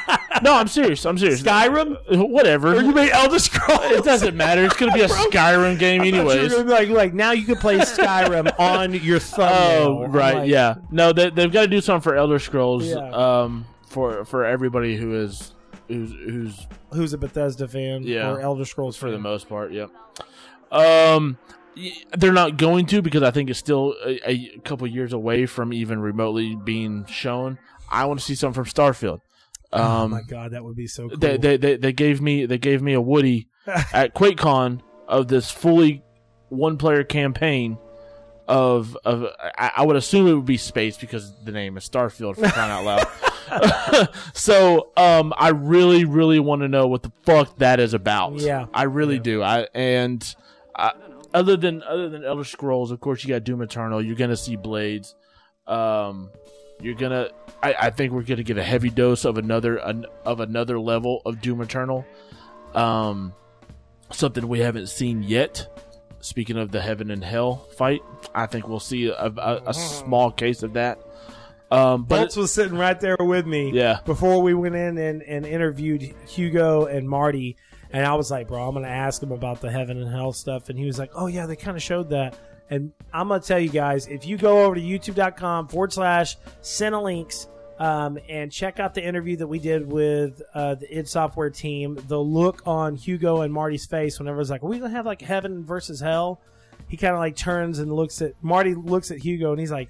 [0.44, 1.06] no, I'm serious.
[1.06, 1.42] I'm serious.
[1.42, 1.96] Skyrim?
[2.12, 2.76] Uh, Whatever.
[2.76, 3.80] Or you mean Elder Scrolls?
[3.86, 4.66] it doesn't matter.
[4.66, 6.52] It's gonna be a Skyrim game I thought you were anyways.
[6.54, 9.50] gonna be like, like now you can play Skyrim on your thumbnail.
[9.88, 10.76] Oh, I'm right, like, yeah.
[10.92, 12.86] No, they, they've got to do something for Elder Scrolls.
[12.88, 12.98] Yeah.
[13.10, 15.54] Um, for for everybody who is
[15.88, 18.30] who's who's Who's a Bethesda fan Yeah.
[18.32, 19.24] or Elder Scrolls for the fan?
[19.24, 19.72] most part.
[19.74, 19.90] Yep.
[20.72, 21.38] Um,
[21.76, 25.46] y- they're not going to because I think it's still a, a couple years away
[25.46, 27.58] from even remotely being shown.
[27.90, 29.22] I want to see something from Starfield.
[29.74, 31.18] Um, oh my god, that would be so cool.
[31.18, 33.48] they, they they they gave me they gave me a Woody
[33.94, 36.04] at QuakeCon of this fully
[36.50, 37.78] one player campaign
[38.48, 39.26] of of
[39.58, 42.72] I, I would assume it would be space because the name is Starfield for crying
[42.72, 44.10] out loud.
[44.34, 48.36] so um I really really want to know what the fuck that is about.
[48.36, 48.68] Yeah.
[48.74, 49.22] I really Yeah.
[49.22, 49.44] do.
[49.44, 50.36] I and
[50.76, 50.94] I,
[51.34, 54.02] other than other than Elder Scrolls, of course you got Doom Eternal.
[54.02, 55.14] You're gonna see Blades.
[55.66, 56.30] Um,
[56.82, 57.30] you're gonna.
[57.62, 61.22] I, I think we're gonna get a heavy dose of another an, of another level
[61.26, 62.06] of Doom Eternal.
[62.76, 63.34] Um,
[64.12, 65.68] something we haven't seen yet.
[66.20, 68.02] speaking of the heaven and hell fight,
[68.34, 71.00] I think we'll see a, a, a small case of that.
[71.70, 73.72] Um, but Bolts was sitting right there with me.
[73.72, 74.00] Yeah.
[74.06, 77.58] Before we went in and, and interviewed Hugo and Marty,
[77.92, 80.70] and I was like, bro, I'm gonna ask him about the heaven and hell stuff,
[80.70, 82.38] and he was like, oh yeah, they kind of showed that.
[82.70, 87.48] And I'm gonna tell you guys, if you go over to YouTube.com forward slash Cinelinks.
[87.80, 92.00] Um, and check out the interview that we did with uh, the id Software team.
[92.08, 95.22] The look on Hugo and Marty's face whenever it's like, "Are we gonna have like
[95.22, 96.42] heaven versus hell?"
[96.88, 99.90] He kind of like turns and looks at Marty, looks at Hugo, and he's like,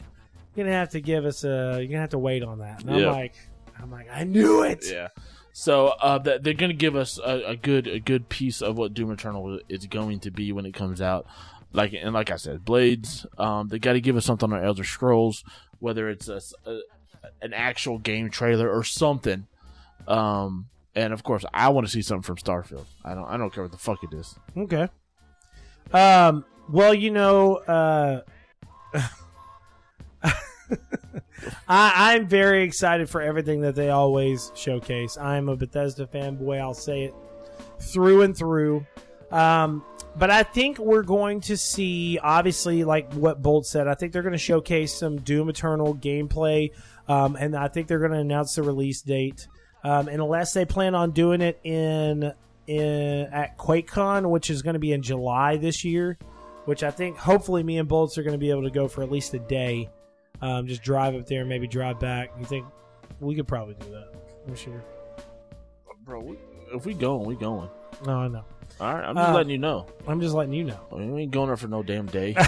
[0.53, 1.77] "You're gonna have to give us a.
[1.79, 3.11] You're gonna have to wait on that." And I'm Yeah.
[3.11, 3.35] like,
[3.81, 5.07] "I'm like, I knew it." Yeah.
[5.53, 8.93] So uh, they're going to give us a, a good a good piece of what
[8.93, 11.25] Doom Eternal is going to be when it comes out.
[11.77, 13.25] Like and like I said, Blades.
[13.37, 15.43] Um, they got to give us something on Elder Scrolls,
[15.79, 16.81] whether it's a, a-
[17.41, 19.45] an actual game trailer or something.
[20.07, 22.85] Um, and of course, I want to see something from Starfield.
[23.05, 24.35] I don't I don't care what the fuck it is.
[24.57, 24.87] Okay.
[25.93, 26.43] Um.
[26.69, 28.21] Well, you know, uh,
[31.69, 35.17] I, I'm very excited for everything that they always showcase.
[35.17, 36.59] I'm a Bethesda fanboy.
[36.59, 37.13] I'll say it
[37.79, 38.85] through and through.
[39.31, 39.83] Um,
[40.17, 43.87] but I think we're going to see, obviously, like what Bolt said.
[43.87, 46.71] I think they're going to showcase some Doom Eternal gameplay,
[47.07, 49.47] um, and I think they're going to announce the release date.
[49.83, 52.33] Um, and unless they plan on doing it in
[52.65, 56.17] in at QuakeCon, which is going to be in July this year,
[56.65, 59.03] which I think hopefully me and Bolts are going to be able to go for
[59.03, 59.89] at least a day.
[60.41, 62.31] Um, just drive up there, and maybe drive back.
[62.39, 62.65] You think
[63.19, 64.13] we could probably do that?
[64.47, 64.83] I'm sure.
[66.03, 66.37] Bro, we,
[66.73, 67.69] if we going, we going.
[68.05, 68.45] No, I know.
[68.79, 69.85] All right, I'm just Uh, letting you know.
[70.07, 70.79] I'm just letting you know.
[70.91, 72.35] I mean, we ain't going there for no damn day.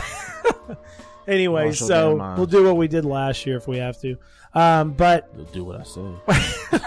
[1.27, 4.17] Anyway, Marshall so we'll do what we did last year if we have to.
[4.55, 6.01] Um, but They'll do what I say.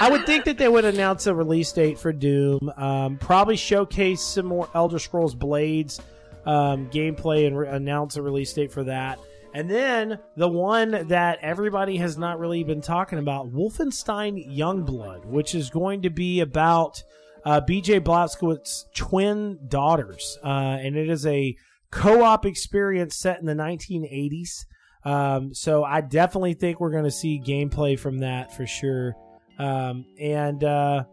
[0.00, 2.70] I would think that they would announce a release date for Doom.
[2.76, 6.02] Um, probably showcase some more Elder Scrolls Blades
[6.44, 9.18] um, gameplay and re- announce a release date for that.
[9.54, 15.54] And then the one that everybody has not really been talking about, Wolfenstein Youngblood, which
[15.54, 17.02] is going to be about
[17.48, 21.56] uh, BJ Blazkowicz's twin daughters, uh, and it is a
[21.90, 24.66] co-op experience set in the 1980s.
[25.02, 29.14] Um, so I definitely think we're going to see gameplay from that for sure.
[29.58, 31.04] Um, and uh,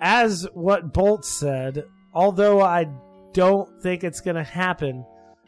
[0.00, 2.88] as what Bolt said, although I
[3.32, 5.06] don't think it's going to happen,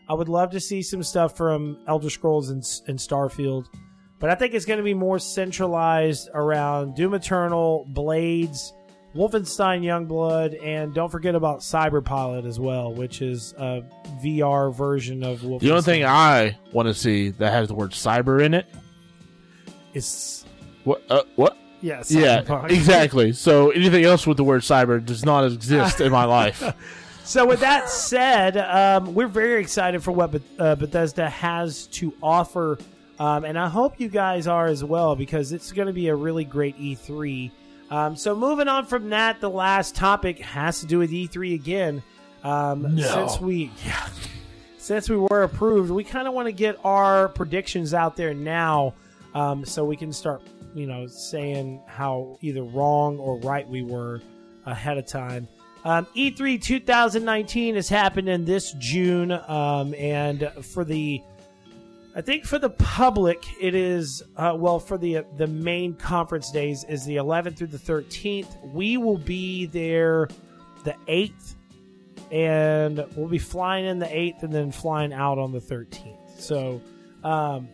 [0.08, 3.66] I would love to see some stuff from Elder Scrolls and, and Starfield.
[4.20, 8.72] But I think it's going to be more centralized around Doom Eternal, Blades,
[9.16, 13.82] Wolfenstein Youngblood, and don't forget about Cyberpilot as well, which is a
[14.22, 15.60] VR version of Wolfenstein.
[15.60, 18.66] The only thing I want to see that has the word cyber in it.
[19.94, 20.44] is
[20.84, 21.02] What?
[21.08, 21.56] Uh, what?
[21.80, 23.32] yeah, Yeah, exactly.
[23.32, 26.62] So anything else with the word cyber does not exist in my life.
[27.24, 32.12] So with that said, um, we're very excited for what Beth- uh, Bethesda has to
[32.22, 32.78] offer,
[33.18, 36.14] um, and I hope you guys are as well because it's going to be a
[36.14, 37.50] really great E3.
[37.90, 42.02] Um, so moving on from that, the last topic has to do with E3 again.
[42.42, 44.08] Um, Since we, yeah,
[44.78, 48.94] since we were approved, we kind of want to get our predictions out there now,
[49.34, 50.42] um, so we can start,
[50.74, 54.20] you know, saying how either wrong or right we were
[54.64, 55.48] ahead of time.
[55.84, 61.22] Um, E3 2019 is happening this June, um, and for the,
[62.16, 66.82] I think for the public, it is uh, well for the the main conference days
[66.88, 68.72] is the 11th through the 13th.
[68.72, 70.26] We will be there
[70.84, 71.54] the 8th,
[72.32, 76.40] and we'll be flying in the 8th and then flying out on the 13th.
[76.40, 76.80] So.
[77.22, 77.68] Um,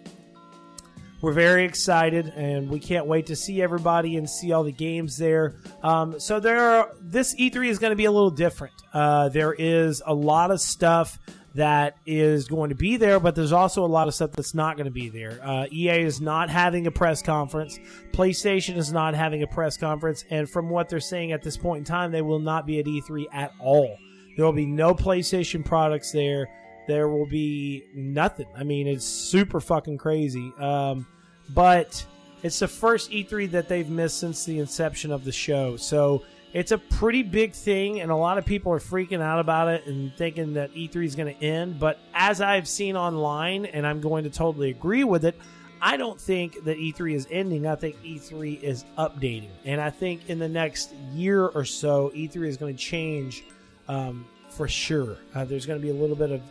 [1.21, 5.17] we're very excited, and we can't wait to see everybody and see all the games
[5.17, 5.55] there.
[5.81, 8.75] Um, so there, are, this E3 is going to be a little different.
[8.93, 11.21] Uh, there is a lot of stuff
[11.55, 14.77] that is going to be there, but there's also a lot of stuff that's not
[14.77, 15.39] going to be there.
[15.43, 17.79] Uh, EA is not having a press conference.
[18.13, 21.81] PlayStation is not having a press conference, and from what they're saying at this point
[21.81, 23.97] in time, they will not be at E3 at all.
[24.37, 26.49] There will be no PlayStation products there.
[26.89, 28.47] There will be nothing.
[28.57, 30.53] I mean, it's super fucking crazy.
[30.59, 31.07] Um,
[31.51, 32.05] but
[32.43, 35.77] it's the first E3 that they've missed since the inception of the show.
[35.77, 39.69] So it's a pretty big thing, and a lot of people are freaking out about
[39.69, 41.79] it and thinking that E3 is going to end.
[41.79, 45.39] But as I've seen online, and I'm going to totally agree with it,
[45.81, 47.67] I don't think that E3 is ending.
[47.67, 49.51] I think E3 is updating.
[49.65, 53.45] And I think in the next year or so, E3 is going to change
[53.89, 55.17] um, for sure.
[55.35, 56.43] Uh, there's going to be a little bit of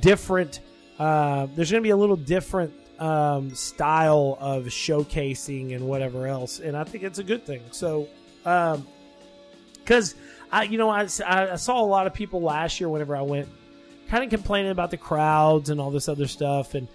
[0.00, 0.60] different.
[0.98, 6.58] Uh, there's going to be a little different um, style of showcasing and whatever else,
[6.60, 7.62] and I think it's a good thing.
[7.70, 8.08] So,
[9.88, 10.14] because
[10.52, 13.48] I, you know, I, I saw a lot of people last year whenever I went
[14.10, 16.74] kind of complaining about the crowds and all this other stuff.
[16.74, 16.88] And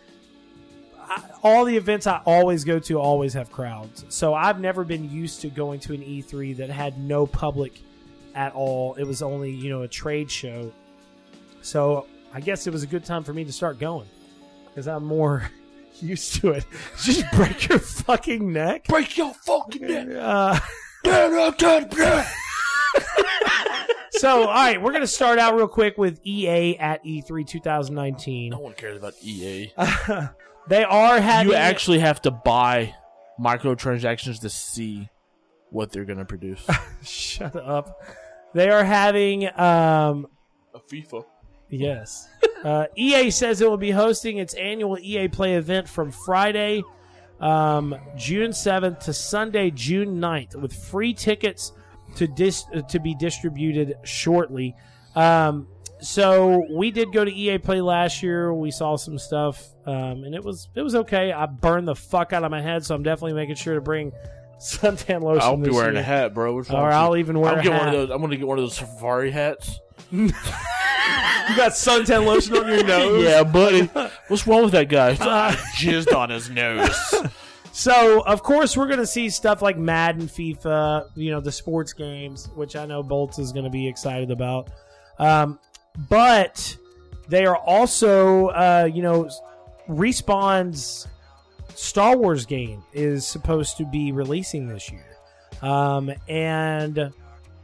[0.99, 4.05] I, all the events I always go to always have crowds.
[4.09, 7.81] So I've never been used to going to an E3 that had no public
[8.35, 8.93] at all.
[8.93, 10.71] It was only, you know, a trade show.
[11.63, 14.07] So I guess it was a good time for me to start going
[14.67, 15.49] because I'm more
[15.99, 16.65] used to it.
[17.01, 18.85] Just break your fucking neck.
[18.85, 20.07] Break your fucking neck.
[20.15, 20.59] Uh,
[24.11, 27.45] so, all right, we're going to start out real quick with EA at E E3
[27.47, 28.51] 2019.
[28.51, 29.71] No one cares about EA.
[30.67, 32.95] They are having you actually have to buy
[33.39, 35.09] microtransactions to see
[35.69, 36.65] what they're going to produce.
[37.03, 38.01] shut up.
[38.53, 40.27] They are having um
[40.73, 41.25] A FIFA.
[41.69, 42.29] yes.
[42.63, 46.81] Uh, EA says it will be hosting its annual EA Play event from Friday,
[47.41, 51.73] um, June 7th to Sunday, June 9th, with free tickets
[52.15, 54.75] to dis- uh, to be distributed shortly.
[55.15, 55.67] Um,
[56.01, 58.53] so we did go to EA Play last year.
[58.53, 61.31] We saw some stuff, um, and it was it was okay.
[61.31, 64.11] I burned the fuck out of my head, so I'm definitely making sure to bring
[64.59, 65.41] suntan lotion.
[65.41, 66.01] I'll be wearing year.
[66.01, 66.55] a hat, bro.
[66.57, 67.21] Or I'll you?
[67.21, 67.85] even wear I'm a getting hat.
[67.85, 68.09] one of those.
[68.15, 69.79] I'm gonna get one of those safari hats.
[71.49, 73.21] You got suntan lotion on your nose.
[73.23, 73.81] yeah, buddy.
[74.29, 75.11] What's wrong with that guy?
[75.19, 77.13] Uh, Jizzed on his nose.
[77.75, 81.91] So, of course, we're going to see stuff like Madden, FIFA, you know, the sports
[81.91, 84.69] games, which I know Bolts is going to be excited about.
[85.17, 85.57] Um,
[86.07, 86.77] but
[87.27, 89.27] they are also, uh, you know,
[89.89, 91.07] Respawn's
[91.73, 95.17] Star Wars game is supposed to be releasing this year.
[95.63, 97.11] Um, and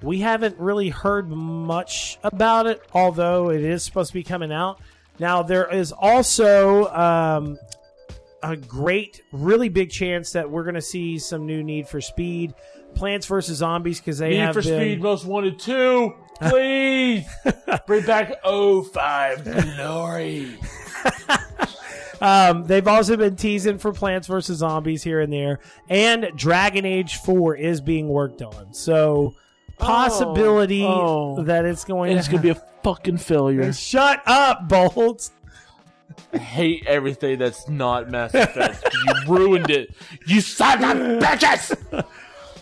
[0.01, 4.81] we haven't really heard much about it, although it is supposed to be coming out.
[5.19, 7.59] Now, there is also um,
[8.43, 12.53] a great, really big chance that we're going to see some new Need for Speed,
[12.95, 16.13] Plants vs Zombies, because they Need have for been, Speed Most Wanted 2.
[16.41, 17.25] Please.
[17.87, 19.43] Bring back 05
[19.75, 20.57] Glory.
[22.21, 25.59] Um, they've also been teasing for Plants vs Zombies here and there,
[25.89, 28.73] and Dragon Age Four is being worked on.
[28.73, 29.35] So,
[29.77, 31.43] possibility oh.
[31.43, 32.11] that it's going.
[32.11, 33.71] And it's to going to be a fucking failure.
[33.71, 35.29] Shut up, Bolt.
[36.33, 38.87] Hate everything that's not Mass Effect.
[38.93, 39.95] you ruined it.
[40.27, 42.05] You son of bitches!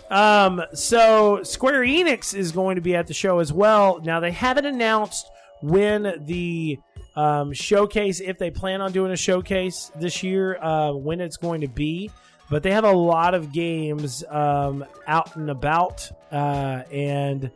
[0.10, 4.00] Um, so Square Enix is going to be at the show as well.
[4.02, 5.30] Now they haven't announced
[5.62, 6.80] when the
[7.16, 11.62] um, showcase, if they plan on doing a showcase this year, uh, when it's going
[11.62, 12.12] to be.
[12.50, 17.52] But they have a lot of games um, out and about, uh, and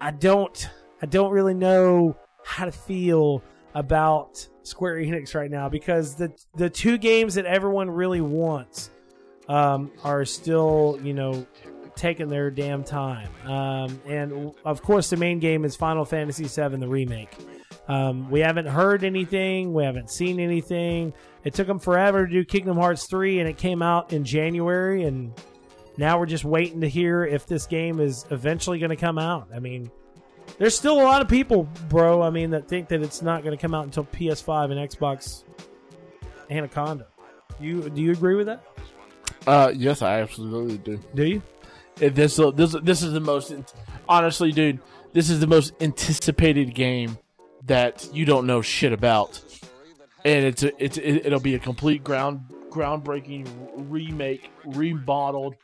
[0.00, 0.68] I don't,
[1.00, 6.70] I don't really know how to feel about Square Enix right now because the the
[6.70, 8.90] two games that everyone really wants
[9.48, 11.46] um, are still, you know,
[11.96, 13.28] taking their damn time.
[13.44, 17.34] Um, and of course, the main game is Final Fantasy VII, the remake.
[17.88, 19.74] Um, we haven't heard anything.
[19.74, 21.12] We haven't seen anything.
[21.44, 25.04] It took them forever to do Kingdom Hearts 3, and it came out in January.
[25.04, 25.32] And
[25.96, 29.48] now we're just waiting to hear if this game is eventually going to come out.
[29.54, 29.90] I mean,
[30.58, 32.22] there's still a lot of people, bro.
[32.22, 35.44] I mean, that think that it's not going to come out until PS5 and Xbox
[36.50, 37.06] Anaconda.
[37.60, 38.64] You do you agree with that?
[39.46, 41.00] Uh, yes, I absolutely do.
[41.14, 41.42] Do you?
[42.00, 43.52] If this, this, this is the most,
[44.08, 44.80] honestly, dude,
[45.12, 47.18] this is the most anticipated game
[47.66, 49.40] that you don't know shit about,
[50.24, 52.40] and it's a, it's it, it'll be a complete ground
[52.70, 53.46] groundbreaking
[53.90, 55.56] remake, remodeled,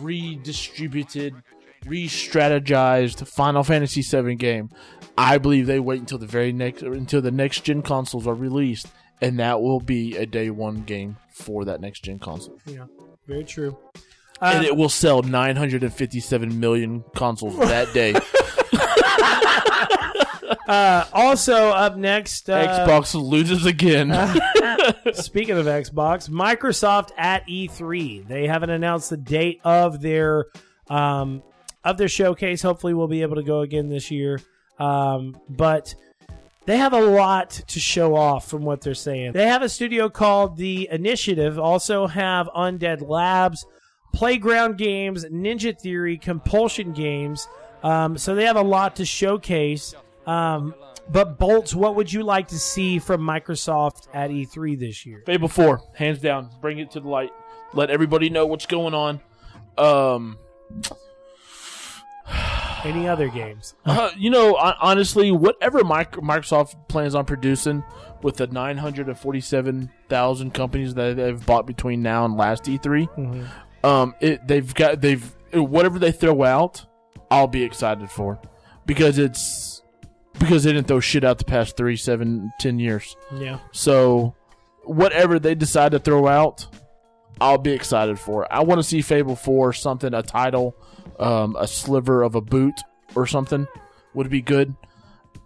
[0.00, 1.34] redistributed,
[1.86, 4.70] re-strategized Final Fantasy VII game.
[5.16, 8.86] I believe they wait until the very next until the next gen consoles are released,
[9.20, 12.86] and that will be a day one game for that next gen console, Yeah,
[13.26, 13.76] very true.
[14.40, 18.14] and Um, it will sell 957 million consoles that day.
[20.68, 24.08] uh, also up next, uh, Xbox loses again.
[25.12, 28.26] Speaking of Xbox, Microsoft at E3.
[28.26, 30.46] They haven't announced the date of their
[30.88, 31.42] um,
[31.84, 32.62] of their showcase.
[32.62, 34.40] Hopefully, we'll be able to go again this year.
[34.78, 35.94] Um, but
[36.64, 39.32] they have a lot to show off from what they're saying.
[39.32, 41.58] They have a studio called The Initiative.
[41.58, 43.66] Also have Undead Labs,
[44.12, 47.48] Playground Games, Ninja Theory, Compulsion Games.
[47.82, 49.94] Um, so they have a lot to showcase.
[50.26, 50.74] Um,
[51.10, 55.22] but Bolts, what would you like to see from Microsoft at E3 this year?
[55.26, 56.48] Fable 4, hands down.
[56.60, 57.32] Bring it to the light.
[57.74, 59.20] Let everybody know what's going on.
[59.78, 60.38] Um,
[62.84, 63.74] Any other games?
[63.84, 67.84] uh, you know, honestly, whatever Microsoft plans on producing
[68.22, 73.48] with the 947,000 companies that they've bought between now and last E3,
[73.84, 76.86] um, it they've got they've whatever they throw out,
[77.30, 78.40] I'll be excited for
[78.86, 79.82] because it's
[80.38, 83.16] because they didn't throw shit out the past three, seven, ten years.
[83.36, 83.58] Yeah.
[83.72, 84.34] So
[84.84, 86.66] whatever they decide to throw out,
[87.40, 88.52] I'll be excited for.
[88.52, 90.76] I want to see Fable Four something, a title,
[91.18, 92.74] um, a sliver of a boot
[93.14, 93.66] or something
[94.14, 94.74] would be good.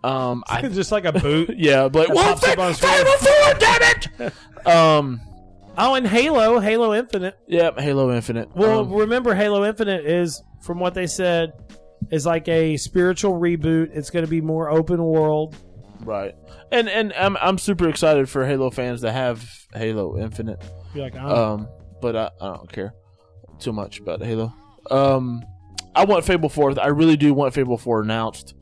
[0.04, 1.50] Um, I just like a boot.
[1.56, 2.26] yeah, but what
[2.58, 4.32] on his Fable Four, damn it!
[4.66, 5.20] Um,
[5.78, 7.38] oh, and Halo, Halo Infinite.
[7.46, 8.48] Yep, Halo Infinite.
[8.56, 11.52] Well, Um, remember, Halo Infinite is, from what they said,
[12.10, 13.90] is like a spiritual reboot.
[13.96, 15.54] It's going to be more open world.
[16.04, 16.34] right,
[16.72, 20.60] and and I'm I'm super excited for Halo fans to have Halo Infinite.
[20.94, 21.68] You're like, Um,
[22.02, 22.92] but I, I don't care
[23.60, 24.52] too much about Halo.
[24.90, 25.42] Um,
[25.96, 26.78] I want Fable Four.
[26.80, 28.54] I really do want Fable Four announced.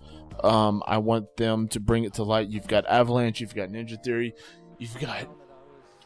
[0.43, 2.49] Um, I want them to bring it to light.
[2.49, 4.35] You've got Avalanche, you've got Ninja Theory,
[4.79, 5.27] you've got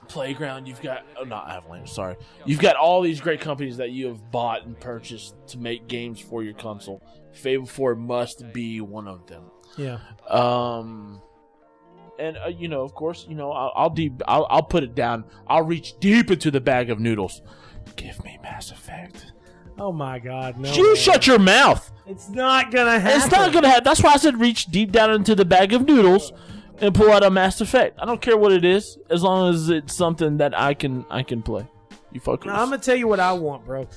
[0.09, 2.17] Playground, you've got oh not Avalanche, sorry.
[2.47, 6.19] You've got all these great companies that you have bought and purchased to make games
[6.21, 7.03] for your console.
[7.33, 9.45] Fable Four must be one of them.
[9.77, 9.99] yeah.
[10.29, 11.21] Um,
[12.19, 14.95] and uh, you know, of course, you know, I'll I'll, deep, I'll I'll put it
[14.95, 15.25] down.
[15.47, 17.43] I'll reach deep into the bag of noodles.
[17.97, 19.33] Give me Mass Effect.
[19.79, 20.73] Oh my God, no.
[20.73, 20.97] you man.
[20.97, 21.91] shut your mouth.
[22.07, 23.21] It's not gonna happen.
[23.21, 23.85] It's not gonna happen.
[23.85, 26.33] That's why I said reach deep down into the bag of noodles
[26.81, 27.99] and pull out a Mass Effect.
[28.01, 31.23] I don't care what it is, as long as it's something that I can I
[31.23, 31.67] can play.
[32.13, 32.47] You fuckers.
[32.47, 33.89] Now, I'm gonna tell you what I want, bro.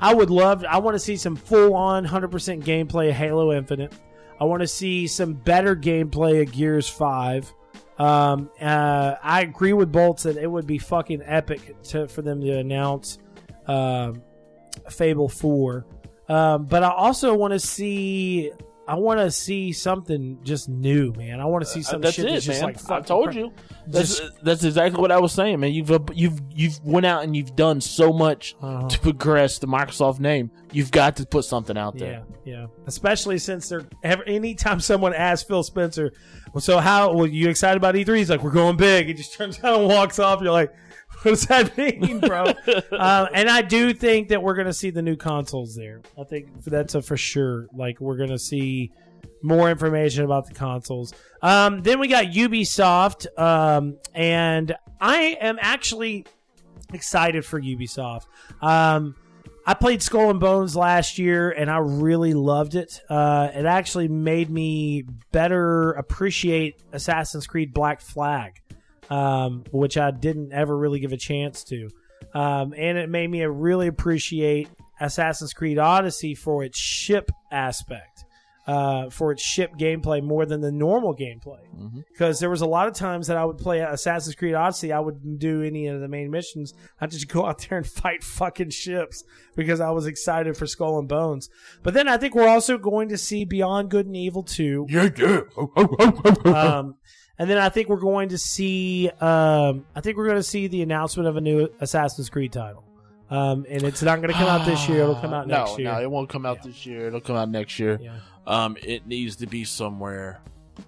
[0.00, 0.64] I would love.
[0.64, 3.92] I want to see some full on, hundred percent gameplay of Halo Infinite.
[4.40, 7.52] I want to see some better gameplay of Gears Five.
[7.98, 12.40] Um, uh, I agree with Bolts that it would be fucking epic to, for them
[12.40, 13.18] to announce
[13.66, 14.22] um,
[14.90, 15.86] Fable Four.
[16.28, 18.52] Um, but I also want to see.
[18.88, 21.38] I want to see something just new, man.
[21.38, 22.72] I want to see Uh, that's shit it, that's just man.
[22.72, 23.52] like I told you.
[23.86, 25.72] That's Just- that's exactly what I was saying, man.
[25.72, 28.88] You've uh, you've you've went out and you've done so much Uh-huh.
[28.88, 30.50] to progress the Microsoft name.
[30.72, 32.24] You've got to put something out there.
[32.44, 32.66] Yeah, yeah.
[32.88, 36.10] Especially since they're ever, anytime someone asks Phil Spencer,
[36.52, 37.12] well, so how?
[37.14, 38.16] Well, you excited about E3?
[38.18, 39.06] He's like, we're going big.
[39.06, 40.40] He just turns around and walks off.
[40.42, 40.72] You're like,
[41.22, 42.44] what does that mean, bro?
[42.92, 46.00] um, and I do think that we're gonna see the new consoles there.
[46.18, 47.66] I think that's a for sure.
[47.74, 48.90] Like we're gonna see
[49.42, 51.12] more information about the consoles.
[51.42, 56.26] Um, then we got Ubisoft, um, and I am actually
[56.92, 58.26] excited for Ubisoft.
[58.62, 59.14] Um,
[59.66, 63.00] I played Skull and Bones last year, and I really loved it.
[63.10, 68.60] Uh, it actually made me better appreciate Assassin's Creed Black Flag,
[69.10, 71.88] um, which I didn't ever really give a chance to.
[72.34, 74.68] Um, and it made me really appreciate
[75.00, 78.24] Assassin's Creed Odyssey for its ship aspect,
[78.66, 81.58] uh, for its ship gameplay more than the normal gameplay
[82.12, 84.92] because there was a lot of times that I would play Assassin's Creed Odyssey.
[84.92, 86.74] I wouldn't do any of the main missions.
[87.00, 89.24] I'd just go out there and fight fucking ships
[89.56, 91.48] because I was excited for Skull and Bones.
[91.82, 94.86] But then I think we're also going to see Beyond Good and Evil 2.
[94.88, 95.40] Yeah, yeah.
[96.50, 96.96] Um,
[97.40, 100.66] and then I think we're going to see, um, I think we're going to see
[100.66, 102.84] the announcement of a new Assassin's Creed title.
[103.30, 105.04] Um, and it's not going to come out this year.
[105.04, 105.90] It'll come out no, next year.
[105.90, 106.70] No, it won't come out Yeah.
[106.70, 107.06] this year.
[107.06, 107.98] It'll come out next year.
[107.98, 108.16] Yeah.
[108.46, 110.42] Um, it needs to be somewhere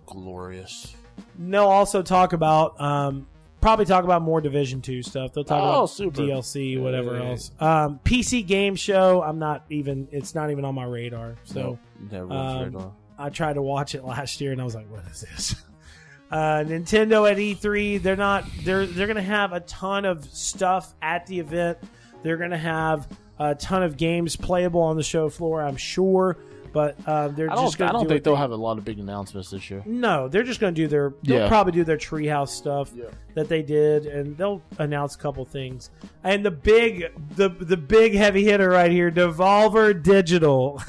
[0.04, 0.94] glorious.
[1.38, 3.26] And they'll also talk about um,
[3.60, 5.32] probably talk about more Division Two stuff.
[5.32, 6.20] They'll talk Oh, about super.
[6.20, 7.50] DLC, whatever else.
[7.60, 9.22] Um, PC game show.
[9.22, 10.08] I'm not even.
[10.10, 11.36] It's not even on my radar.
[11.44, 11.78] So
[12.10, 15.20] Never um, I tried to watch it last year, and I was like, "What is
[15.22, 15.54] this?"
[16.32, 18.02] Uh, Nintendo at E3.
[18.02, 18.44] They're not.
[18.64, 21.76] They're they're gonna have a ton of stuff at the event.
[22.22, 23.06] They're gonna have
[23.38, 25.60] a ton of games playable on the show floor.
[25.62, 26.38] I'm sure,
[26.72, 27.88] but uh, they're I just don't.
[27.88, 29.82] gonna I don't do think it- they'll have a lot of big announcements this year.
[29.84, 31.12] no, they're just going to do their.
[31.22, 31.48] They'll Yeah.
[31.48, 33.04] probably do their treehouse stuff Yeah.
[33.34, 35.90] that they did, and they'll announce a couple things.
[36.24, 40.80] And the big, the the big heavy hitter right here, Devolver Digital.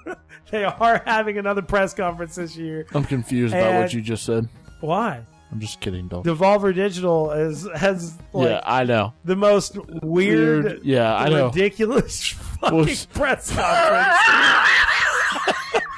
[0.50, 2.86] they are having another press conference this year.
[2.94, 4.48] I'm confused about And- what you just said.
[4.80, 5.24] Why?
[5.52, 6.22] I'm just kidding, Bill.
[6.24, 9.14] Devolver Digital is has like yeah, I know.
[9.24, 11.46] the most weird, Weird- yeah, I know.
[11.46, 12.28] ridiculous
[12.60, 14.18] fucking Well, press conference,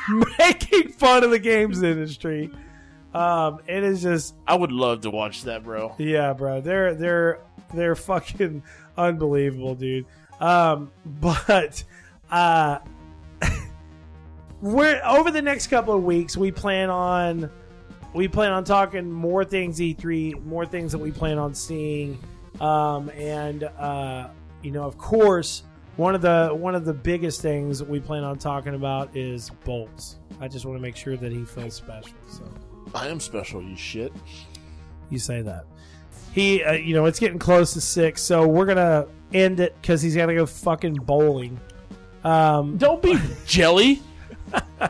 [0.39, 2.51] making fun of the games industry.
[3.15, 5.95] Um, it is just I would love to watch that, bro.
[5.99, 6.61] Yeah, bro.
[6.61, 7.41] They're they're
[7.73, 8.63] they're fucking
[8.99, 10.05] unbelievable, dude.
[10.41, 11.83] Um, but
[12.31, 12.79] uh
[14.61, 17.51] we're over the next couple of weeks we plan on
[18.15, 22.19] we plan on talking more things E3, more things that we plan on seeing.
[22.61, 24.29] Um and uh
[24.63, 25.63] you know, of course,
[25.97, 30.17] one of the one of the biggest things we plan on talking about is bolts.
[30.41, 32.15] I just want to make sure that he feels special.
[32.31, 32.45] So
[32.95, 34.13] I am special, you shit.
[35.11, 35.65] you say that.
[36.33, 40.01] He, uh, you know, it's getting close to six, so we're gonna end it because
[40.03, 41.59] he's gotta go fucking bowling.
[42.25, 44.01] Um, Don't be jelly.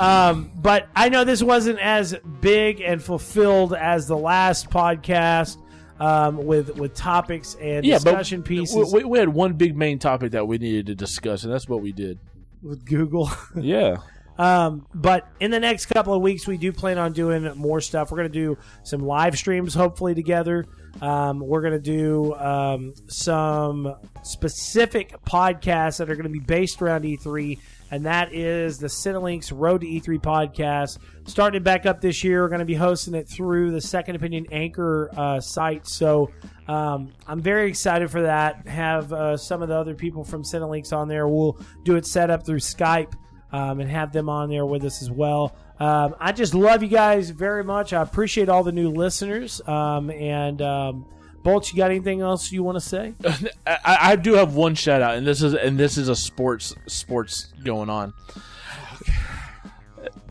[0.00, 5.58] Um, but I know this wasn't as big and fulfilled as the last podcast
[5.98, 10.32] um, with with topics and yeah, discussion pieces We, we had one big main topic
[10.32, 12.18] that we needed to discuss, and that's what we did.
[12.62, 13.30] with Google.
[13.56, 13.98] Yeah.
[14.38, 18.10] Um, but in the next couple of weeks, we do plan on doing more stuff.
[18.10, 20.64] We're going to do some live streams, hopefully together.
[21.02, 26.80] Um, we're going to do um, some specific podcasts that are going to be based
[26.80, 27.58] around E3,
[27.90, 30.98] and that is the Cinelinks Road to E3 podcast.
[31.26, 34.46] Starting back up this year, we're going to be hosting it through the Second Opinion
[34.52, 35.86] Anchor uh, site.
[35.86, 36.30] So
[36.68, 38.66] um, I'm very excited for that.
[38.66, 41.26] Have uh, some of the other people from Cinelinks on there.
[41.28, 43.12] We'll do it set up through Skype
[43.52, 45.56] um, and have them on there with us as well.
[45.80, 47.92] Um, I just love you guys very much.
[47.92, 49.60] I appreciate all the new listeners.
[49.66, 51.06] Um, and um,
[51.42, 53.14] Bolts, you got anything else you want to say?
[53.66, 56.74] I, I do have one shout out, and this is and this is a sports
[56.86, 58.12] sports going on.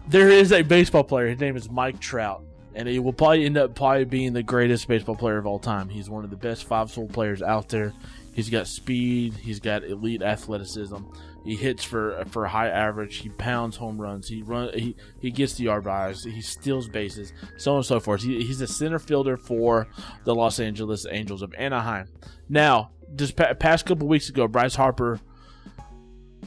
[0.07, 1.27] There is a baseball player.
[1.27, 2.43] His name is Mike Trout,
[2.75, 5.89] and he will probably end up probably being the greatest baseball player of all time.
[5.89, 7.93] He's one of the best five tool players out there.
[8.39, 9.33] He's got speed.
[9.33, 10.95] He's got elite athleticism.
[11.43, 13.17] He hits for for a high average.
[13.17, 14.29] He pounds home runs.
[14.29, 14.71] He run.
[14.73, 16.23] He, he gets the RBIs.
[16.23, 17.33] He steals bases.
[17.57, 18.23] So on and so forth.
[18.23, 19.89] He, he's a center fielder for
[20.23, 22.07] the Los Angeles Angels of Anaheim.
[22.47, 25.19] Now, this pa- past couple weeks ago, Bryce Harper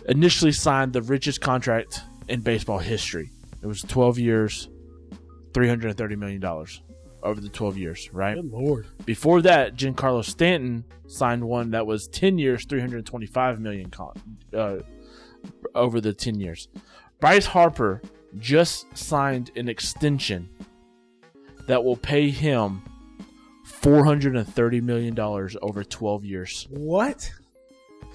[0.08, 3.30] initially signed the richest contract in baseball history.
[3.62, 4.70] It was 12 years,
[5.52, 6.80] 330 million dollars
[7.22, 8.34] over the 12 years, right?
[8.34, 8.86] Good lord!
[9.04, 14.14] Before that, Giancarlo Stanton signed one that was 10 years, 325 million con-
[14.56, 14.78] uh,
[15.74, 16.68] over the 10 years.
[17.20, 18.00] Bryce Harper
[18.38, 20.48] just signed an extension
[21.66, 22.82] that will pay him
[23.64, 26.66] 430 million dollars over 12 years.
[26.70, 27.30] What?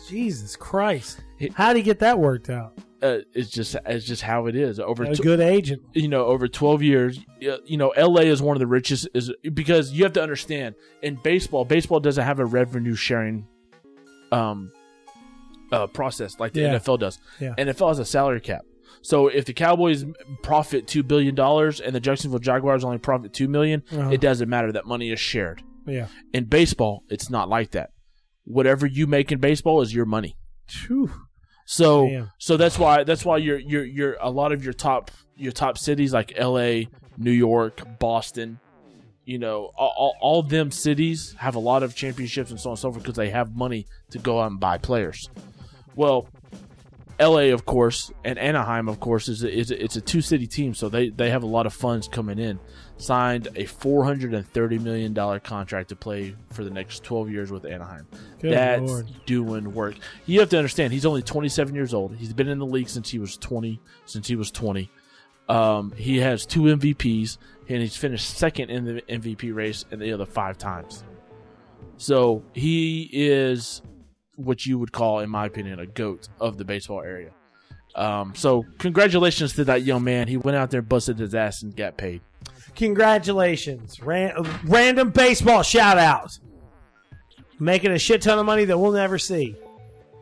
[0.08, 1.22] Jesus Christ!
[1.54, 2.78] How would he get that worked out?
[3.02, 5.84] Uh, it's just it's just how it is over A tw- good agent.
[5.94, 9.92] you know over 12 years you know LA is one of the richest is because
[9.92, 10.74] you have to understand
[11.04, 13.46] in baseball baseball doesn't have a revenue sharing
[14.32, 14.72] um
[15.72, 16.80] uh process like the Yeah.
[16.80, 17.20] NFL does.
[17.40, 17.54] Yeah.
[17.58, 18.62] NFL has a salary cap.
[19.04, 20.04] So if the Cowboys
[20.42, 24.10] profit 2 billion dollars and the Jacksonville Jaguars only profit 2 million, Uh-huh.
[24.10, 25.62] it doesn't matter that money is shared.
[25.86, 26.08] Yeah.
[26.34, 27.92] In baseball, it's not like that.
[28.46, 30.36] Whatever you make in baseball is your money.
[30.68, 31.12] Phew.
[31.70, 32.32] So Damn.
[32.38, 35.78] so that's why that's why you're you're you're a lot of your top your top
[35.78, 36.88] cities like L.A.,
[37.18, 38.60] New York, Boston,
[39.26, 42.72] you know, all, all, all them cities have a lot of championships and so on
[42.72, 45.30] and so forth because they have money to go out and buy players.
[45.94, 46.30] Well,
[47.20, 47.50] L.A.
[47.50, 50.74] of course and Anaheim of course is a, is a, it's a two city team,
[50.74, 52.62] so they they have a lot of funds coming in.
[53.00, 57.30] Signed a four hundred and thirty million dollar contract to play for the next twelve
[57.30, 58.08] years with Anaheim.
[58.42, 59.08] Good That's Lord.
[59.28, 59.98] doing work.
[60.26, 62.16] You have to understand, he's only 27 years old.
[62.16, 63.80] He's been in the league since he was 20.
[64.06, 64.90] Since he was 20,
[65.48, 67.38] um, he has two MVPs,
[67.70, 71.04] and he's finished second in the MVP race in the other five times.
[71.98, 73.82] So he is
[74.36, 77.32] what you would call, in my opinion, a goat of the baseball area.
[77.96, 80.28] Um, so congratulations to that young man.
[80.28, 82.22] He went out there, busted his ass, and got paid.
[82.78, 84.02] Congratulations.
[84.02, 84.34] Ran-
[84.66, 86.38] random baseball shout out.
[87.60, 89.56] Making a shit ton of money that we'll never see.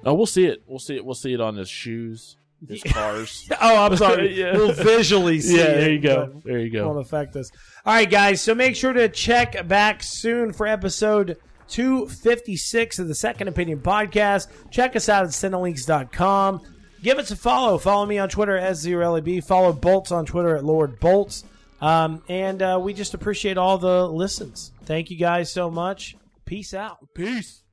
[0.06, 0.64] Oh, we'll see it.
[0.66, 1.06] We'll see it.
[1.06, 2.38] We'll see it on his shoes,
[2.68, 3.50] his cars.
[3.62, 4.34] Oh, I'm sorry.
[4.40, 4.54] Yeah.
[4.56, 5.76] We'll visually see yeah, it.
[5.82, 6.42] there you go.
[6.46, 6.88] There you it go.
[6.88, 7.52] Won't affect us.
[7.86, 8.42] All right, guys.
[8.42, 11.38] So make sure to check back soon for episode
[11.68, 14.48] 256 of the Second Opinion podcast.
[14.72, 16.62] Check us out at Cinelinks.com.
[17.04, 17.78] Give us a follow.
[17.78, 19.44] Follow me on Twitter at S0LAB.
[19.44, 21.44] Follow Bolts on Twitter at Lord Bolts.
[21.82, 24.72] Um, and uh, we just appreciate all the listens.
[24.86, 26.16] Thank you guys so much.
[26.46, 26.98] Peace out.
[27.14, 27.64] Peace.